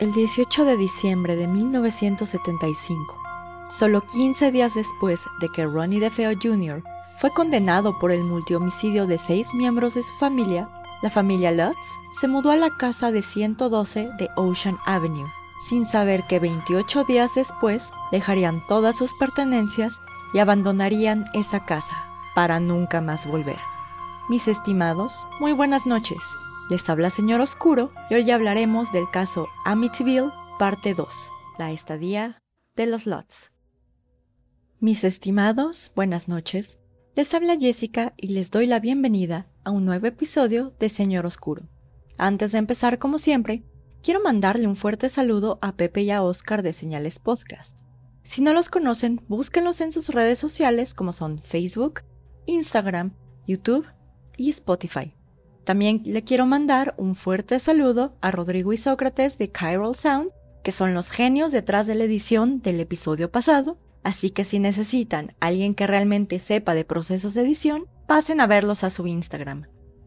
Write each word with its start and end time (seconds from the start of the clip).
el 0.00 0.12
18 0.12 0.64
de 0.64 0.76
diciembre 0.76 1.34
de 1.34 1.48
1975, 1.48 3.18
solo 3.68 4.00
15 4.02 4.52
días 4.52 4.74
después 4.74 5.24
de 5.40 5.48
que 5.48 5.64
Ronnie 5.64 5.98
DeFeo 5.98 6.30
Jr. 6.40 6.84
fue 7.16 7.32
condenado 7.32 7.98
por 7.98 8.12
el 8.12 8.22
multihomicidio 8.22 9.06
de 9.06 9.18
seis 9.18 9.54
miembros 9.54 9.94
de 9.94 10.04
su 10.04 10.14
familia, 10.14 10.68
la 11.02 11.10
familia 11.10 11.50
Lutz 11.50 11.98
se 12.12 12.28
mudó 12.28 12.52
a 12.52 12.56
la 12.56 12.70
casa 12.70 13.10
de 13.10 13.22
112 13.22 14.10
de 14.18 14.28
Ocean 14.36 14.78
Avenue, 14.86 15.28
sin 15.58 15.84
saber 15.84 16.24
que 16.28 16.38
28 16.38 17.02
días 17.04 17.34
después 17.34 17.92
dejarían 18.12 18.64
todas 18.68 18.96
sus 18.96 19.14
pertenencias 19.14 20.00
y 20.32 20.38
abandonarían 20.38 21.24
esa 21.34 21.64
casa 21.64 22.04
para 22.36 22.60
nunca 22.60 23.00
más 23.00 23.26
volver. 23.26 23.60
Mis 24.28 24.46
estimados, 24.46 25.26
muy 25.40 25.52
buenas 25.52 25.86
noches. 25.86 26.36
Les 26.68 26.90
habla 26.90 27.08
Señor 27.08 27.40
Oscuro 27.40 27.92
y 28.10 28.14
hoy 28.16 28.30
hablaremos 28.30 28.92
del 28.92 29.10
caso 29.10 29.48
Amityville, 29.64 30.30
parte 30.58 30.92
2, 30.92 31.30
la 31.58 31.72
estadía 31.72 32.42
de 32.76 32.84
los 32.84 33.06
Lots. 33.06 33.52
Mis 34.78 35.02
estimados, 35.02 35.92
buenas 35.96 36.28
noches. 36.28 36.82
Les 37.16 37.32
habla 37.32 37.56
Jessica 37.56 38.12
y 38.18 38.28
les 38.28 38.50
doy 38.50 38.66
la 38.66 38.80
bienvenida 38.80 39.46
a 39.64 39.70
un 39.70 39.86
nuevo 39.86 40.08
episodio 40.08 40.74
de 40.78 40.90
Señor 40.90 41.24
Oscuro. 41.24 41.62
Antes 42.18 42.52
de 42.52 42.58
empezar, 42.58 42.98
como 42.98 43.16
siempre, 43.16 43.64
quiero 44.02 44.22
mandarle 44.22 44.66
un 44.66 44.76
fuerte 44.76 45.08
saludo 45.08 45.58
a 45.62 45.74
Pepe 45.74 46.02
y 46.02 46.10
a 46.10 46.22
Oscar 46.22 46.62
de 46.62 46.74
Señales 46.74 47.18
Podcast. 47.18 47.80
Si 48.22 48.42
no 48.42 48.52
los 48.52 48.68
conocen, 48.68 49.22
búsquenlos 49.26 49.80
en 49.80 49.90
sus 49.90 50.10
redes 50.10 50.38
sociales 50.38 50.92
como 50.92 51.14
son 51.14 51.38
Facebook, 51.38 52.02
Instagram, 52.44 53.14
YouTube 53.46 53.86
y 54.36 54.50
Spotify. 54.50 55.17
También 55.68 56.00
le 56.06 56.24
quiero 56.24 56.46
mandar 56.46 56.94
un 56.96 57.14
fuerte 57.14 57.58
saludo 57.58 58.16
a 58.22 58.30
Rodrigo 58.30 58.72
y 58.72 58.78
Sócrates 58.78 59.36
de 59.36 59.52
Chiral 59.52 59.94
Sound, 59.94 60.30
que 60.64 60.72
son 60.72 60.94
los 60.94 61.10
genios 61.10 61.52
detrás 61.52 61.86
de 61.86 61.94
la 61.94 62.04
edición 62.04 62.62
del 62.62 62.80
episodio 62.80 63.30
pasado, 63.30 63.76
así 64.02 64.30
que 64.30 64.44
si 64.44 64.60
necesitan 64.60 65.36
alguien 65.40 65.74
que 65.74 65.86
realmente 65.86 66.38
sepa 66.38 66.72
de 66.72 66.86
procesos 66.86 67.34
de 67.34 67.42
edición, 67.42 67.84
pasen 68.06 68.40
a 68.40 68.46
verlos 68.46 68.82
a 68.82 68.88
su 68.88 69.06
Instagram. 69.06 69.66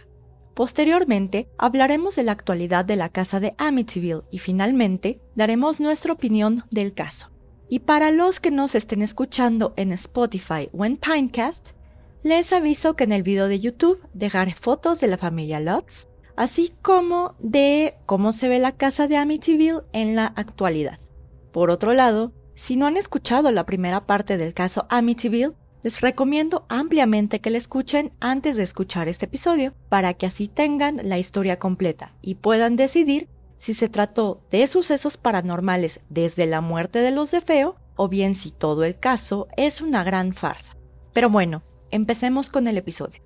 Posteriormente, 0.60 1.48
hablaremos 1.56 2.16
de 2.16 2.22
la 2.22 2.32
actualidad 2.32 2.84
de 2.84 2.94
la 2.94 3.09
casa 3.09 3.41
de 3.41 3.54
Amityville 3.56 4.25
y 4.31 4.41
finalmente 4.41 5.19
daremos 5.34 5.81
nuestra 5.81 6.12
opinión 6.12 6.65
del 6.71 6.93
caso. 6.93 7.31
Y 7.71 7.78
para 7.78 8.10
los 8.10 8.41
que 8.41 8.50
nos 8.50 8.75
estén 8.75 9.00
escuchando 9.00 9.72
en 9.76 9.91
Spotify 9.93 10.69
o 10.75 10.84
en 10.84 10.98
Pinecast, 10.98 11.71
les 12.22 12.53
aviso 12.53 12.94
que 12.94 13.04
en 13.04 13.12
el 13.12 13.22
video 13.22 13.48
de 13.48 13.59
YouTube 13.59 14.06
dejaré 14.12 14.53
fotos 14.53 15.00
de 15.00 15.06
la 15.06 15.16
familia 15.16 15.60
Lutz, 15.60 16.09
así 16.37 16.75
como 16.82 17.37
de 17.38 17.94
cómo 18.04 18.32
se 18.32 18.50
ve 18.50 18.59
la 18.59 18.72
casa 18.72 19.09
de 19.09 19.16
Amityville 19.16 19.84
en 19.94 20.15
la 20.15 20.27
actualidad. 20.27 20.98
Por 21.53 21.71
otro 21.71 21.94
lado, 21.94 22.34
si 22.54 22.77
no 22.77 22.87
han 22.87 22.98
escuchado 22.98 23.50
la 23.50 23.65
primera 23.65 24.03
parte 24.03 24.37
del 24.37 24.53
caso 24.53 24.87
Amityville, 24.91 25.54
les 25.83 26.01
recomiendo 26.01 26.65
ampliamente 26.69 27.41
que 27.41 27.51
la 27.51 27.59
escuchen 27.59 28.13
antes 28.21 28.57
de 28.57 28.63
escuchar 28.63 29.09
este 29.09 29.27
episodio, 29.27 29.75
para 29.89 30.15
que 30.15 30.27
así 30.27 30.49
tengan 30.49 31.01
la 31.09 31.19
historia 31.19 31.59
completa 31.59 32.13
y 32.23 32.37
puedan 32.37 32.77
decidir 32.77 33.29
si 33.57 33.75
se 33.75 33.89
trató 33.89 34.43
de 34.51 34.67
sucesos 34.67 35.17
paranormales 35.17 36.01
desde 36.09 36.47
la 36.47 36.61
muerte 36.61 37.01
de 37.01 37.11
los 37.11 37.31
de 37.31 37.41
Feo 37.41 37.77
o 37.97 38.09
bien 38.09 38.35
si 38.35 38.51
todo 38.51 38.85
el 38.85 38.99
caso 38.99 39.49
es 39.57 39.81
una 39.81 40.03
gran 40.03 40.33
farsa. 40.33 40.77
Pero 41.13 41.29
bueno, 41.29 41.63
empecemos 41.91 42.49
con 42.49 42.67
el 42.69 42.79
episodio. 42.79 43.23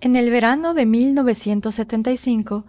En 0.00 0.16
el 0.16 0.30
verano 0.30 0.74
de 0.74 0.84
1975, 0.84 2.64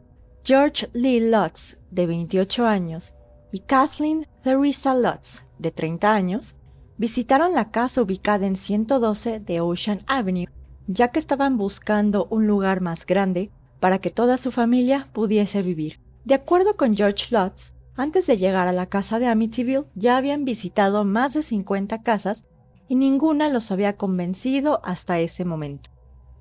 George 0.46 0.90
Lee 0.94 1.20
Lutz, 1.32 1.78
de 1.90 2.06
28 2.06 2.66
años, 2.66 3.14
y 3.52 3.60
Kathleen 3.60 4.28
Theresa 4.44 4.94
Lutz, 4.94 5.44
de 5.58 5.72
30 5.72 6.14
años, 6.14 6.56
visitaron 7.04 7.54
la 7.54 7.70
casa 7.70 8.02
ubicada 8.02 8.48
en 8.48 8.56
112 8.56 9.42
de 9.42 9.60
Ocean 9.60 10.00
Avenue, 10.08 10.48
ya 10.88 11.10
que 11.10 11.20
estaban 11.20 11.58
buscando 11.58 12.28
un 12.30 12.48
lugar 12.48 12.80
más 12.80 13.06
grande 13.06 13.52
para 13.82 14.00
que 14.00 14.10
toda 14.10 14.38
su 14.38 14.52
familia 14.52 15.10
pudiese 15.12 15.64
vivir. 15.64 16.00
De 16.24 16.34
acuerdo 16.34 16.78
con 16.78 16.96
George 16.96 17.36
Lutz, 17.36 17.74
antes 17.98 18.26
de 18.26 18.38
llegar 18.38 18.70
a 18.70 18.72
la 18.72 18.86
casa 18.86 19.20
de 19.20 19.28
Amityville 19.28 19.84
ya 19.96 20.16
habían 20.16 20.46
visitado 20.46 21.04
más 21.04 21.34
de 21.34 21.42
50 21.42 22.04
casas 22.04 22.48
y 22.88 22.96
ninguna 22.96 23.50
los 23.50 23.70
había 23.74 23.98
convencido 23.98 24.80
hasta 24.86 25.20
ese 25.20 25.44
momento. 25.44 25.90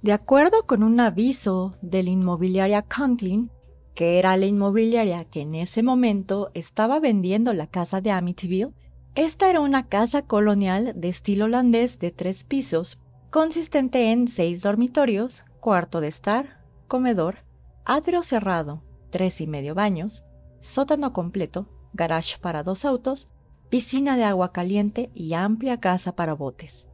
De 0.01 0.13
acuerdo 0.13 0.65
con 0.69 0.85
un 0.85 1.01
aviso 1.01 1.73
de 1.83 2.05
la 2.05 2.11
inmobiliaria 2.11 2.83
Conklin, 2.83 3.51
que 3.97 4.21
era 4.21 4.37
la 4.37 4.47
inmobiliaria 4.47 5.25
que 5.25 5.41
en 5.41 5.57
ese 5.57 5.83
momento 5.83 6.53
estaba 6.55 7.01
vendiendo 7.01 7.53
la 7.53 7.67
casa 7.67 8.01
de 8.01 8.13
Amityville, 8.13 8.73
esta 9.15 9.51
era 9.51 9.61
una 9.61 9.89
casa 9.89 10.23
colonial 10.23 10.95
de 10.97 11.09
estilo 11.09 11.45
holandés 11.45 11.99
de 11.99 12.11
tres 12.11 12.45
pisos, 12.45 12.99
consistente 13.31 14.11
en 14.11 14.27
seis 14.27 14.63
dormitorios, 14.63 15.45
cuarto 15.61 16.01
de 16.01 16.09
estar, 16.09 16.63
comedor, 16.89 17.45
atrio 17.85 18.23
cerrado, 18.23 18.83
tres 19.11 19.43
y 19.43 19.47
medio 19.47 19.75
baños, 19.75 20.25
sótano 20.61 21.13
completo, 21.13 21.69
garage 21.93 22.39
para 22.39 22.63
dos 22.63 22.87
autos, 22.87 23.31
piscina 23.69 24.17
de 24.17 24.25
agua 24.25 24.51
caliente 24.53 25.11
y 25.15 25.35
amplia 25.35 25.79
casa 25.79 26.17
para 26.17 26.33
botes. 26.33 26.89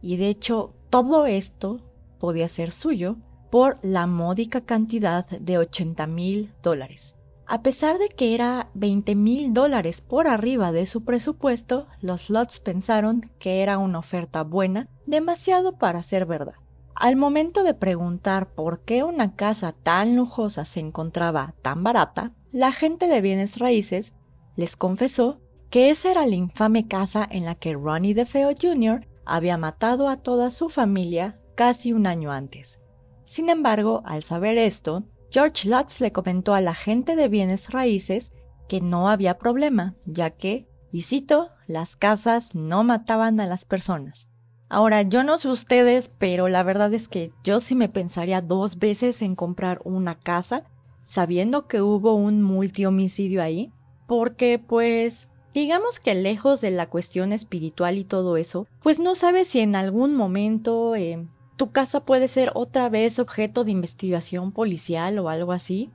Y 0.00 0.16
de 0.16 0.28
hecho, 0.28 0.74
todo 0.90 1.26
esto 1.26 1.80
podía 2.20 2.48
ser 2.48 2.70
suyo 2.70 3.16
por 3.50 3.78
la 3.82 4.06
módica 4.06 4.60
cantidad 4.60 5.26
de 5.26 5.58
80 5.58 6.06
mil 6.06 6.52
dólares. 6.62 7.16
A 7.46 7.62
pesar 7.62 7.98
de 7.98 8.08
que 8.08 8.34
era 8.34 8.70
20 8.74 9.14
mil 9.14 9.52
dólares 9.52 10.00
por 10.00 10.26
arriba 10.26 10.72
de 10.72 10.86
su 10.86 11.04
presupuesto, 11.04 11.86
los 12.00 12.30
Lots 12.30 12.60
pensaron 12.60 13.30
que 13.38 13.62
era 13.62 13.78
una 13.78 13.98
oferta 13.98 14.42
buena, 14.42 14.88
demasiado 15.06 15.76
para 15.76 16.02
ser 16.02 16.24
verdad. 16.24 16.54
Al 16.94 17.16
momento 17.16 17.64
de 17.64 17.74
preguntar 17.74 18.54
por 18.54 18.80
qué 18.80 19.02
una 19.02 19.34
casa 19.34 19.72
tan 19.72 20.16
lujosa 20.16 20.64
se 20.64 20.80
encontraba 20.80 21.54
tan 21.60 21.82
barata, 21.82 22.32
la 22.50 22.72
gente 22.72 23.08
de 23.08 23.20
bienes 23.20 23.58
raíces 23.58 24.14
les 24.56 24.76
confesó 24.76 25.40
que 25.70 25.90
esa 25.90 26.12
era 26.12 26.24
la 26.24 26.36
infame 26.36 26.86
casa 26.86 27.26
en 27.28 27.44
la 27.44 27.56
que 27.56 27.74
Ronnie 27.74 28.14
DeFeo 28.14 28.50
Jr. 28.58 29.08
había 29.26 29.58
matado 29.58 30.08
a 30.08 30.18
toda 30.18 30.50
su 30.50 30.68
familia 30.68 31.40
casi 31.56 31.92
un 31.92 32.06
año 32.06 32.30
antes. 32.30 32.80
Sin 33.24 33.48
embargo, 33.48 34.02
al 34.04 34.22
saber 34.22 34.56
esto, 34.56 35.04
George 35.34 35.68
Lutz 35.68 36.00
le 36.00 36.12
comentó 36.12 36.54
a 36.54 36.60
la 36.60 36.76
gente 36.76 37.16
de 37.16 37.26
bienes 37.26 37.70
raíces 37.70 38.30
que 38.68 38.80
no 38.80 39.08
había 39.08 39.36
problema, 39.36 39.96
ya 40.06 40.30
que, 40.30 40.68
y 40.92 41.02
cito, 41.02 41.50
las 41.66 41.96
casas 41.96 42.54
no 42.54 42.84
mataban 42.84 43.40
a 43.40 43.46
las 43.46 43.64
personas. 43.64 44.28
Ahora, 44.68 45.02
yo 45.02 45.24
no 45.24 45.36
sé 45.36 45.48
ustedes, 45.48 46.08
pero 46.08 46.46
la 46.46 46.62
verdad 46.62 46.94
es 46.94 47.08
que 47.08 47.32
yo 47.42 47.58
sí 47.58 47.74
me 47.74 47.88
pensaría 47.88 48.42
dos 48.42 48.78
veces 48.78 49.22
en 49.22 49.34
comprar 49.34 49.80
una 49.82 50.20
casa, 50.20 50.70
sabiendo 51.02 51.66
que 51.66 51.82
hubo 51.82 52.14
un 52.14 52.40
multihomicidio 52.40 53.42
ahí, 53.42 53.72
porque 54.06 54.60
pues 54.60 55.30
digamos 55.52 55.98
que 55.98 56.14
lejos 56.14 56.60
de 56.60 56.70
la 56.70 56.88
cuestión 56.88 57.32
espiritual 57.32 57.98
y 57.98 58.04
todo 58.04 58.36
eso, 58.36 58.68
pues 58.80 59.00
no 59.00 59.16
sabes 59.16 59.48
si 59.48 59.58
en 59.58 59.74
algún 59.74 60.14
momento 60.14 60.94
eh, 60.94 61.26
tu 61.56 61.70
casa 61.70 62.00
puede 62.04 62.28
ser 62.28 62.50
otra 62.54 62.88
vez 62.88 63.18
objeto 63.18 63.64
de 63.64 63.70
investigación 63.70 64.52
policial 64.52 65.18
o 65.18 65.28
algo 65.28 65.52
así, 65.52 65.90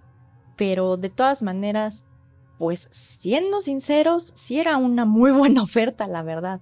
pero 0.55 0.97
de 0.97 1.09
todas 1.09 1.43
maneras, 1.43 2.05
pues 2.57 2.87
siendo 2.91 3.61
sinceros, 3.61 4.31
sí 4.35 4.59
era 4.59 4.77
una 4.77 5.05
muy 5.05 5.31
buena 5.37 5.63
oferta, 5.63 6.07
la 6.07 6.23
verdad. 6.23 6.61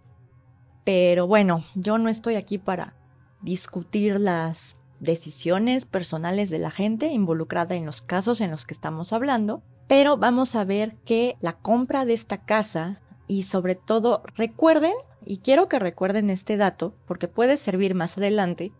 Pero 0.83 1.27
bueno, 1.27 1.63
yo 1.75 1.97
no 1.97 2.09
estoy 2.09 2.35
aquí 2.35 2.57
para 2.57 2.95
discutir 3.41 4.19
las 4.19 4.79
decisiones 4.99 5.85
personales 5.85 6.49
de 6.49 6.59
la 6.59 6.71
gente 6.71 7.07
involucrada 7.07 7.75
en 7.75 7.85
los 7.85 8.01
casos 8.01 8.41
en 8.41 8.51
los 8.51 8.65
que 8.65 8.73
estamos 8.73 9.13
hablando, 9.13 9.61
pero 9.87 10.17
vamos 10.17 10.55
a 10.55 10.63
ver 10.63 10.95
que 11.05 11.37
la 11.39 11.53
compra 11.53 12.05
de 12.05 12.13
esta 12.13 12.45
casa 12.45 13.01
y 13.27 13.43
sobre 13.43 13.75
todo 13.75 14.23
recuerden, 14.35 14.93
y 15.25 15.37
quiero 15.37 15.67
que 15.67 15.79
recuerden 15.79 16.29
este 16.29 16.57
dato 16.57 16.95
porque 17.05 17.27
puede 17.27 17.57
servir 17.57 17.93
más 17.93 18.17
adelante, 18.17 18.71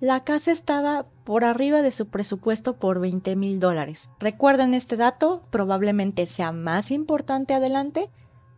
la 0.00 0.24
casa 0.24 0.52
estaba 0.52 1.06
por 1.24 1.44
arriba 1.44 1.82
de 1.82 1.90
su 1.90 2.08
presupuesto 2.08 2.76
por 2.76 3.00
20 3.00 3.36
mil 3.36 3.60
dólares. 3.60 4.10
Recuerden 4.20 4.74
este 4.74 4.96
dato, 4.96 5.42
probablemente 5.50 6.26
sea 6.26 6.52
más 6.52 6.90
importante 6.90 7.54
adelante, 7.54 8.08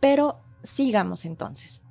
pero 0.01 0.39
sigamos 0.63 1.25
entonces. 1.25 1.83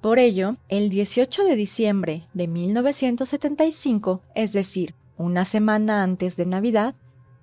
Por 0.00 0.18
ello, 0.18 0.56
el 0.68 0.90
18 0.90 1.44
de 1.44 1.56
diciembre 1.56 2.28
de 2.32 2.46
1975, 2.46 4.22
es 4.34 4.52
decir, 4.52 4.94
una 5.16 5.44
semana 5.44 6.02
antes 6.02 6.36
de 6.36 6.46
Navidad, 6.46 6.94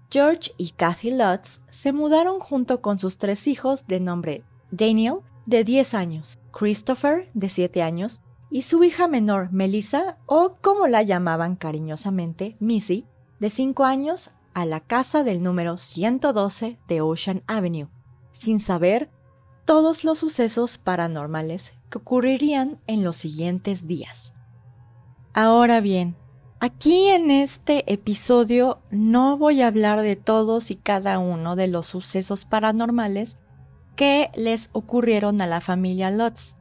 George 0.10 0.52
y 0.58 0.70
Kathy 0.70 1.12
Lutz 1.12 1.62
se 1.70 1.92
mudaron 1.92 2.40
junto 2.40 2.82
con 2.82 3.00
sus 3.00 3.18
tres 3.18 3.48
hijos 3.48 3.88
de 3.88 4.00
nombre 4.00 4.44
Daniel, 4.72 5.20
de 5.46 5.64
10 5.64 5.94
años, 5.94 6.40
Christopher, 6.52 7.30
de 7.34 7.50
7 7.50 7.82
años, 7.82 8.22
y 8.56 8.62
su 8.62 8.86
hija 8.86 9.10
menor, 9.10 9.52
Melissa, 9.52 10.16
o 10.28 10.56
como 10.62 10.88
la 10.88 11.04
llamaban 11.04 11.58
cariñosamente, 11.58 12.56
Missy, 12.62 13.06
de 13.38 13.50
5 13.50 13.84
años, 13.84 14.30
a 14.54 14.66
la 14.66 14.80
casa 14.80 15.26
del 15.26 15.44
número 15.44 15.78
112 15.78 16.80
de 16.88 17.02
Ocean 17.02 17.44
Avenue, 17.48 17.90
sin 18.32 18.62
saber 18.62 19.10
todos 19.66 20.06
los 20.06 20.20
sucesos 20.20 20.78
paranormales 20.78 21.74
que 21.90 21.98
ocurrirían 21.98 22.80
en 22.88 23.04
los 23.04 23.18
siguientes 23.18 23.88
días. 23.88 24.34
Ahora 25.34 25.82
bien, 25.82 26.16
aquí 26.62 27.10
en 27.10 27.32
este 27.32 27.92
episodio 27.92 28.80
no 28.90 29.38
voy 29.38 29.64
a 29.64 29.68
hablar 29.68 30.00
de 30.00 30.16
todos 30.16 30.72
y 30.72 30.78
cada 30.78 31.20
uno 31.20 31.58
de 31.58 31.68
los 31.68 31.88
sucesos 31.88 32.46
paranormales 32.46 33.38
que 33.98 34.32
les 34.34 34.70
ocurrieron 34.72 35.42
a 35.42 35.46
la 35.46 35.60
familia 35.60 36.10
Lutz, 36.10 36.56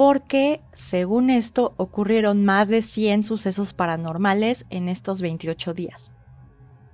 porque 0.00 0.62
según 0.72 1.28
esto 1.28 1.74
ocurrieron 1.76 2.42
más 2.42 2.68
de 2.68 2.80
100 2.80 3.22
sucesos 3.22 3.74
paranormales 3.74 4.64
en 4.70 4.88
estos 4.88 5.20
28 5.20 5.74
días. 5.74 6.12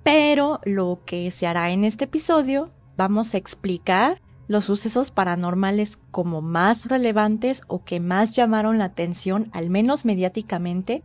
Pero 0.03 0.59
lo 0.65 0.99
que 1.05 1.31
se 1.31 1.47
hará 1.47 1.71
en 1.71 1.85
este 1.85 2.03
episodio, 2.03 2.69
vamos 2.97 3.33
a 3.33 3.37
explicar 3.37 4.19
los 4.49 4.65
sucesos 4.65 5.11
paranormales 5.11 6.01
como 6.11 6.41
más 6.41 6.89
relevantes 6.89 7.61
o 7.67 7.85
que 7.85 8.01
más 8.01 8.35
llamaron 8.35 8.77
la 8.77 8.83
atención, 8.83 9.49
al 9.53 9.69
menos 9.69 10.03
mediáticamente, 10.03 11.01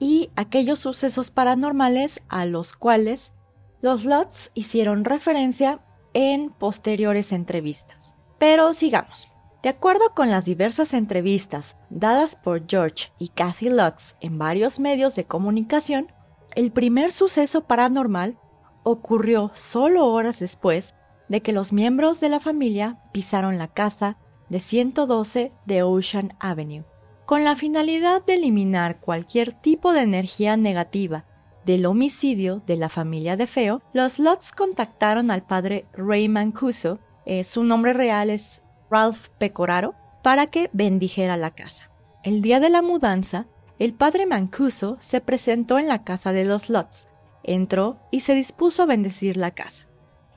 y 0.00 0.30
aquellos 0.34 0.80
sucesos 0.80 1.30
paranormales 1.30 2.22
a 2.28 2.44
los 2.44 2.72
cuales 2.72 3.34
los 3.80 4.04
Lutz 4.04 4.50
hicieron 4.54 5.04
referencia 5.04 5.78
en 6.12 6.50
posteriores 6.50 7.30
entrevistas. 7.30 8.16
Pero 8.40 8.74
sigamos. 8.74 9.28
De 9.62 9.70
acuerdo 9.70 10.14
con 10.14 10.30
las 10.30 10.44
diversas 10.44 10.94
entrevistas 10.94 11.76
dadas 11.90 12.36
por 12.36 12.66
George 12.68 13.10
y 13.18 13.28
Kathy 13.28 13.70
Lutz 13.70 14.16
en 14.20 14.38
varios 14.38 14.78
medios 14.78 15.16
de 15.16 15.24
comunicación, 15.24 16.12
el 16.54 16.70
primer 16.72 17.10
suceso 17.10 17.64
paranormal 17.64 18.38
ocurrió 18.82 19.50
solo 19.54 20.06
horas 20.06 20.38
después 20.38 20.94
de 21.28 21.42
que 21.42 21.52
los 21.52 21.72
miembros 21.72 22.20
de 22.20 22.28
la 22.28 22.38
familia 22.38 23.00
pisaron 23.12 23.58
la 23.58 23.68
casa 23.68 24.18
de 24.48 24.60
112 24.60 25.52
de 25.64 25.82
Ocean 25.82 26.34
Avenue, 26.38 26.84
con 27.24 27.42
la 27.42 27.56
finalidad 27.56 28.24
de 28.24 28.34
eliminar 28.34 29.00
cualquier 29.00 29.52
tipo 29.52 29.92
de 29.92 30.02
energía 30.02 30.56
negativa 30.56 31.24
del 31.64 31.86
homicidio 31.86 32.62
de 32.64 32.76
la 32.76 32.88
familia 32.88 33.36
de 33.36 33.48
Feo, 33.48 33.82
los 33.92 34.20
Lutz 34.20 34.52
contactaron 34.52 35.32
al 35.32 35.42
padre 35.42 35.86
Ray 35.94 36.28
Mancuso 36.28 37.00
eh, 37.26 37.42
su 37.42 37.64
nombre 37.64 37.92
real 37.92 38.30
es 38.30 38.62
Ralph 38.90 39.28
Pecoraro, 39.38 39.94
para 40.22 40.46
que 40.46 40.70
bendijera 40.72 41.36
la 41.36 41.52
casa. 41.52 41.90
El 42.22 42.42
día 42.42 42.60
de 42.60 42.70
la 42.70 42.82
mudanza, 42.82 43.46
el 43.78 43.94
padre 43.94 44.26
Mancuso 44.26 44.96
se 45.00 45.20
presentó 45.20 45.78
en 45.78 45.86
la 45.86 46.02
casa 46.02 46.32
de 46.32 46.44
los 46.44 46.70
Lutz, 46.70 47.08
entró 47.42 47.98
y 48.10 48.20
se 48.20 48.34
dispuso 48.34 48.82
a 48.82 48.86
bendecir 48.86 49.36
la 49.36 49.52
casa. 49.52 49.86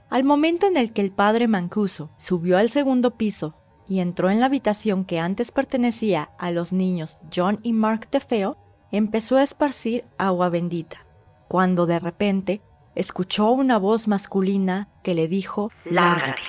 Al 0.10 0.24
momento 0.24 0.68
en 0.68 0.78
el 0.78 0.92
que 0.92 1.02
el 1.02 1.12
padre 1.12 1.48
Mancuso 1.48 2.10
subió 2.18 2.58
al 2.58 2.70
segundo 2.70 3.18
piso 3.18 3.56
y 3.88 4.00
entró 4.00 4.30
en 4.30 4.40
la 4.40 4.48
habitación 4.48 5.06
que 5.06 5.20
antes 5.20 5.52
pertenecía 5.52 6.32
a 6.38 6.52
los 6.52 6.74
niños 6.74 7.18
John 7.36 7.60
y 7.64 7.74
Mark 7.74 8.10
DeFeo, 8.12 8.58
empezó 8.92 9.38
a 9.38 9.44
esparcir 9.44 10.06
agua 10.18 10.50
bendita, 10.50 11.06
cuando 11.48 11.86
de 11.86 12.00
repente 12.00 12.62
escuchó 12.94 13.52
una 13.52 13.78
voz 13.78 14.08
masculina 14.08 14.90
que 15.02 15.14
le 15.14 15.28
dijo 15.28 15.72
Lárgate 15.86 16.42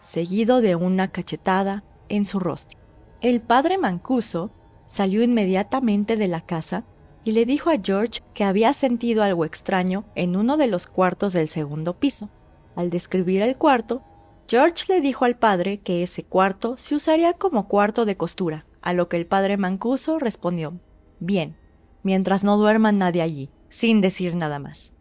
seguido 0.00 0.60
de 0.60 0.74
una 0.74 1.12
cachetada 1.12 1.84
en 2.08 2.24
su 2.24 2.40
rostro. 2.40 2.78
El 3.20 3.40
padre 3.40 3.78
Mancuso 3.78 4.50
salió 4.86 5.22
inmediatamente 5.22 6.16
de 6.16 6.26
la 6.26 6.40
casa 6.40 6.84
y 7.22 7.32
le 7.32 7.46
dijo 7.46 7.70
a 7.70 7.78
George 7.82 8.20
que 8.34 8.44
había 8.44 8.72
sentido 8.72 9.22
algo 9.22 9.44
extraño 9.44 10.04
en 10.14 10.36
uno 10.36 10.56
de 10.56 10.66
los 10.66 10.86
cuartos 10.86 11.32
del 11.32 11.48
segundo 11.48 11.98
piso. 11.98 12.30
Al 12.76 12.90
describir 12.90 13.42
el 13.42 13.56
cuarto, 13.56 14.02
George 14.48 14.86
le 14.88 15.00
dijo 15.00 15.24
al 15.24 15.36
padre 15.36 15.78
que 15.78 16.02
ese 16.02 16.24
cuarto 16.24 16.76
se 16.76 16.94
usaría 16.94 17.34
como 17.34 17.68
cuarto 17.68 18.04
de 18.04 18.16
costura, 18.16 18.66
a 18.82 18.94
lo 18.94 19.08
que 19.08 19.16
el 19.16 19.26
padre 19.26 19.56
Mancuso 19.56 20.18
respondió 20.18 20.80
Bien, 21.20 21.56
mientras 22.02 22.42
no 22.42 22.56
duerma 22.56 22.90
nadie 22.90 23.22
allí, 23.22 23.50
sin 23.68 24.00
decir 24.00 24.34
nada 24.34 24.58
más. 24.58 24.94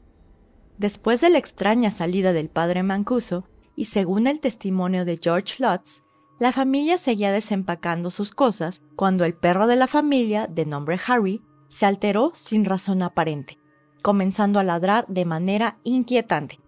Después 0.78 1.22
de 1.22 1.30
la 1.30 1.40
extraña 1.40 1.90
salida 1.90 2.34
del 2.34 2.50
padre 2.50 2.84
Mancuso, 2.84 3.49
y 3.80 3.86
según 3.86 4.28
el 4.28 4.42
testimonio 4.42 5.06
de 5.06 5.18
George 5.24 5.64
Lutz, 5.64 6.04
la 6.38 6.52
familia 6.52 6.98
seguía 6.98 7.32
desempacando 7.32 8.12
sus 8.12 8.32
cosas 8.34 8.82
cuando 8.98 9.24
el 9.24 9.34
perro 9.34 9.68
de 9.68 9.78
la 9.78 9.88
familia, 9.88 10.48
de 10.48 10.66
nombre 10.66 11.00
Harry, 11.08 11.42
se 11.70 11.86
alteró 11.86 12.32
sin 12.34 12.66
razón 12.66 13.02
aparente, 13.02 13.58
comenzando 14.02 14.60
a 14.60 14.66
ladrar 14.66 15.06
de 15.08 15.24
manera 15.24 15.80
inquietante. 15.86 16.60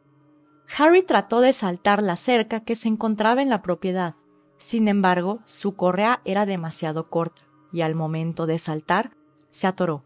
Harry 0.77 1.03
trató 1.03 1.41
de 1.41 1.51
saltar 1.51 2.01
la 2.01 2.15
cerca 2.15 2.61
que 2.61 2.75
se 2.75 2.87
encontraba 2.87 3.41
en 3.41 3.49
la 3.49 3.61
propiedad, 3.61 4.15
sin 4.55 4.87
embargo, 4.87 5.41
su 5.43 5.75
correa 5.75 6.21
era 6.23 6.45
demasiado 6.45 7.09
corta 7.09 7.41
y 7.73 7.81
al 7.81 7.93
momento 7.93 8.45
de 8.45 8.57
saltar 8.57 9.17
se 9.49 9.67
atoró, 9.67 10.05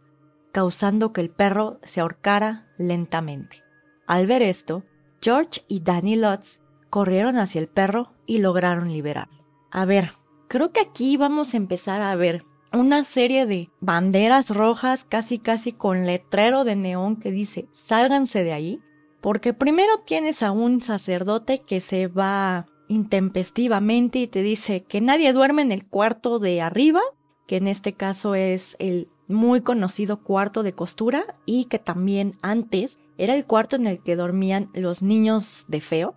causando 0.51 1.13
que 1.13 1.21
el 1.21 1.29
perro 1.29 1.79
se 1.83 2.01
ahorcara 2.01 2.67
lentamente. 2.79 3.61
Al 4.07 4.25
ver 4.25 4.41
esto, 4.41 4.85
George 5.21 5.63
y 5.67 5.81
Danny 5.81 6.15
Lutz 6.15 6.64
corrieron 6.95 7.35
hacia 7.35 7.59
el 7.59 7.67
perro 7.67 8.13
y 8.25 8.37
lograron 8.37 8.87
liberarlo. 8.87 9.43
A 9.69 9.83
ver, 9.83 10.13
creo 10.47 10.71
que 10.71 10.79
aquí 10.79 11.17
vamos 11.17 11.53
a 11.53 11.57
empezar 11.57 12.01
a 12.01 12.15
ver 12.15 12.45
una 12.71 13.03
serie 13.03 13.45
de 13.45 13.69
banderas 13.81 14.55
rojas 14.55 15.03
casi 15.03 15.37
casi 15.37 15.73
con 15.73 16.05
letrero 16.05 16.63
de 16.63 16.77
neón 16.77 17.17
que 17.17 17.31
dice 17.31 17.67
sálganse 17.73 18.45
de 18.45 18.53
ahí, 18.53 18.79
porque 19.19 19.53
primero 19.53 19.91
tienes 20.05 20.41
a 20.41 20.53
un 20.53 20.81
sacerdote 20.81 21.59
que 21.59 21.81
se 21.81 22.07
va 22.07 22.67
intempestivamente 22.87 24.19
y 24.19 24.27
te 24.27 24.41
dice 24.41 24.85
que 24.85 25.01
nadie 25.01 25.33
duerme 25.33 25.63
en 25.63 25.73
el 25.73 25.85
cuarto 25.85 26.39
de 26.39 26.61
arriba, 26.61 27.01
que 27.45 27.57
en 27.57 27.67
este 27.67 27.91
caso 27.91 28.35
es 28.35 28.77
el 28.79 29.09
muy 29.27 29.59
conocido 29.59 30.23
cuarto 30.23 30.63
de 30.63 30.71
costura 30.71 31.25
y 31.45 31.65
que 31.65 31.77
también 31.77 32.37
antes 32.41 32.99
era 33.17 33.35
el 33.35 33.43
cuarto 33.43 33.75
en 33.75 33.85
el 33.85 34.01
que 34.01 34.15
dormían 34.15 34.69
los 34.73 35.01
niños 35.01 35.65
de 35.67 35.81
feo. 35.81 36.15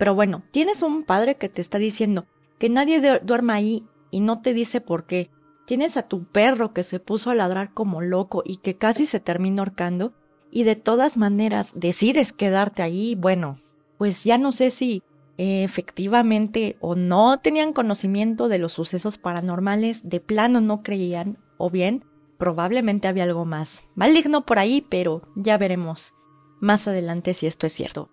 Pero 0.00 0.14
bueno, 0.14 0.42
tienes 0.50 0.80
un 0.80 1.04
padre 1.04 1.36
que 1.36 1.50
te 1.50 1.60
está 1.60 1.76
diciendo 1.76 2.24
que 2.58 2.70
nadie 2.70 3.20
duerma 3.20 3.52
ahí 3.52 3.84
y 4.10 4.20
no 4.20 4.40
te 4.40 4.54
dice 4.54 4.80
por 4.80 5.04
qué. 5.04 5.28
Tienes 5.66 5.98
a 5.98 6.08
tu 6.08 6.24
perro 6.24 6.72
que 6.72 6.84
se 6.84 7.00
puso 7.00 7.28
a 7.28 7.34
ladrar 7.34 7.74
como 7.74 8.00
loco 8.00 8.42
y 8.46 8.56
que 8.56 8.78
casi 8.78 9.04
se 9.04 9.20
termina 9.20 9.60
ahorcando 9.60 10.14
y 10.50 10.62
de 10.62 10.74
todas 10.74 11.18
maneras 11.18 11.72
decides 11.74 12.32
quedarte 12.32 12.80
ahí, 12.80 13.14
bueno, 13.14 13.60
pues 13.98 14.24
ya 14.24 14.38
no 14.38 14.52
sé 14.52 14.70
si 14.70 15.02
efectivamente 15.36 16.78
o 16.80 16.94
no 16.94 17.38
tenían 17.38 17.74
conocimiento 17.74 18.48
de 18.48 18.58
los 18.58 18.72
sucesos 18.72 19.18
paranormales, 19.18 20.08
de 20.08 20.20
plano 20.20 20.62
no 20.62 20.82
creían, 20.82 21.36
o 21.58 21.68
bien 21.68 22.06
probablemente 22.38 23.06
había 23.06 23.24
algo 23.24 23.44
más 23.44 23.84
maligno 23.94 24.46
por 24.46 24.60
ahí, 24.60 24.80
pero 24.80 25.20
ya 25.36 25.58
veremos 25.58 26.14
más 26.58 26.88
adelante 26.88 27.34
si 27.34 27.46
esto 27.46 27.66
es 27.66 27.74
cierto. 27.74 28.08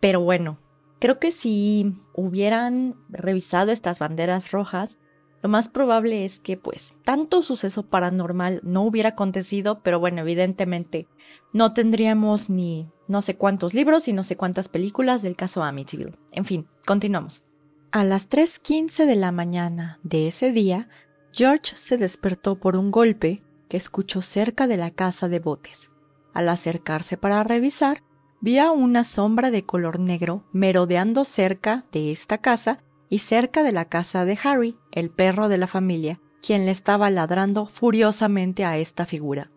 Pero 0.00 0.20
bueno, 0.20 0.58
Creo 0.98 1.18
que 1.18 1.30
si 1.30 1.94
hubieran 2.14 2.94
revisado 3.08 3.70
estas 3.70 3.98
banderas 3.98 4.50
rojas, 4.50 4.98
lo 5.42 5.48
más 5.48 5.68
probable 5.68 6.24
es 6.24 6.40
que 6.40 6.56
pues 6.56 6.96
tanto 7.04 7.42
suceso 7.42 7.86
paranormal 7.86 8.60
no 8.64 8.82
hubiera 8.82 9.10
acontecido, 9.10 9.80
pero 9.82 10.00
bueno, 10.00 10.22
evidentemente 10.22 11.06
no 11.52 11.72
tendríamos 11.72 12.50
ni 12.50 12.90
no 13.06 13.22
sé 13.22 13.36
cuántos 13.36 13.72
libros 13.72 14.08
y 14.08 14.12
no 14.12 14.24
sé 14.24 14.36
cuántas 14.36 14.68
películas 14.68 15.22
del 15.22 15.36
caso 15.36 15.62
Amityville. 15.62 16.16
En 16.32 16.44
fin, 16.44 16.66
continuamos. 16.84 17.44
A 17.92 18.04
las 18.04 18.28
3.15 18.28 19.06
de 19.06 19.16
la 19.16 19.32
mañana 19.32 19.98
de 20.02 20.26
ese 20.26 20.52
día, 20.52 20.88
George 21.32 21.76
se 21.76 21.96
despertó 21.96 22.58
por 22.58 22.76
un 22.76 22.90
golpe 22.90 23.42
que 23.68 23.76
escuchó 23.76 24.20
cerca 24.20 24.66
de 24.66 24.76
la 24.76 24.90
casa 24.90 25.28
de 25.28 25.38
botes. 25.38 25.92
Al 26.34 26.48
acercarse 26.48 27.16
para 27.16 27.42
revisar, 27.44 28.02
vio 28.40 28.72
una 28.72 29.04
sombra 29.04 29.50
de 29.50 29.62
color 29.62 29.98
negro 29.98 30.44
merodeando 30.52 31.24
cerca 31.24 31.86
de 31.92 32.10
esta 32.10 32.38
casa 32.38 32.82
y 33.08 33.18
cerca 33.18 33.62
de 33.62 33.72
la 33.72 33.86
casa 33.86 34.24
de 34.24 34.38
Harry, 34.42 34.76
el 34.92 35.10
perro 35.10 35.48
de 35.48 35.58
la 35.58 35.66
familia, 35.66 36.20
quien 36.40 36.66
le 36.66 36.70
estaba 36.70 37.10
ladrando 37.10 37.66
furiosamente 37.66 38.64
a 38.64 38.78
esta 38.78 39.06
figura. 39.06 39.50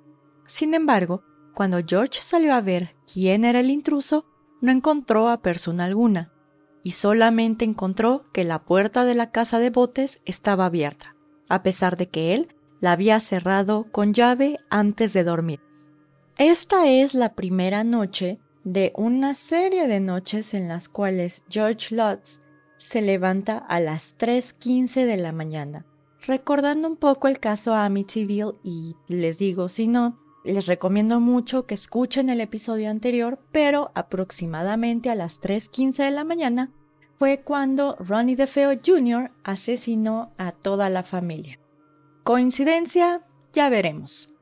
Sin 0.46 0.74
embargo, 0.74 1.24
cuando 1.54 1.80
George 1.86 2.20
salió 2.22 2.54
a 2.54 2.62
ver 2.62 2.96
quién 3.12 3.46
era 3.46 3.60
el 3.60 3.70
intruso, 3.70 4.26
no 4.62 4.72
encontró 4.72 5.30
a 5.30 5.42
persona 5.42 5.86
alguna, 5.86 6.32
y 6.84 6.92
solamente 6.92 7.66
encontró 7.66 8.26
que 8.32 8.44
la 8.44 8.64
puerta 8.64 9.06
de 9.06 9.16
la 9.16 9.32
casa 9.32 9.60
de 9.60 9.70
botes 9.70 10.22
estaba 10.26 10.66
abierta, 10.66 11.16
a 11.50 11.62
pesar 11.62 11.98
de 11.98 12.08
que 12.08 12.34
él 12.34 12.56
la 12.80 12.94
había 12.94 13.20
cerrado 13.20 13.92
con 13.92 14.14
llave 14.14 14.60
antes 14.70 15.14
de 15.14 15.24
dormir. 15.24 15.60
Esta 16.38 16.88
es 16.88 17.14
la 17.14 17.36
primera 17.36 17.84
noche 17.84 18.40
de 18.64 18.94
una 18.96 19.34
serie 19.34 19.88
de 19.88 20.00
noches 20.00 20.54
en 20.54 20.68
las 20.68 20.90
cuales 20.90 21.44
George 21.50 21.96
Lutz 21.96 22.42
se 22.78 23.02
levanta 23.02 23.58
a 23.58 23.80
las 23.80 24.18
3.15 24.18 25.06
de 25.06 25.18
la 25.18 25.32
mañana, 25.32 25.86
recordando 26.26 26.88
un 26.88 26.98
poco 26.98 27.28
el 27.28 27.40
caso 27.40 27.74
Amityville 27.74 28.54
y 28.64 28.96
les 29.08 29.38
digo, 29.38 29.70
si 29.70 29.88
no, 29.88 30.20
les 30.44 30.66
recomiendo 30.66 31.20
mucho 31.20 31.66
que 31.66 31.76
escuchen 31.76 32.30
el 32.30 32.42
episodio 32.42 32.90
anterior, 32.90 33.40
pero 33.52 33.92
aproximadamente 33.94 35.10
a 35.10 35.16
las 35.16 35.42
3.15 35.42 36.06
de 36.06 36.12
la 36.12 36.24
mañana 36.24 36.72
fue 37.18 37.42
cuando 37.42 37.96
Ronnie 38.00 38.36
DeFeo 38.36 38.80
Jr. 38.84 39.32
asesinó 39.44 40.34
a 40.40 40.52
toda 40.52 40.90
la 40.90 41.04
familia. 41.04 41.60
¿Coincidencia? 42.24 43.22
Ya 43.54 43.70
veremos. 43.70 44.34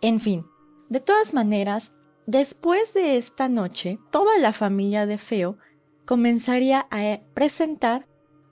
En 0.00 0.20
fin, 0.20 0.46
de 0.88 1.00
todas 1.00 1.34
maneras, 1.34 1.96
después 2.26 2.94
de 2.94 3.16
esta 3.16 3.48
noche, 3.48 3.98
toda 4.10 4.38
la 4.38 4.52
familia 4.52 5.06
de 5.06 5.18
Feo 5.18 5.58
comenzaría 6.04 6.86
a 6.90 7.20
presentar 7.34 8.06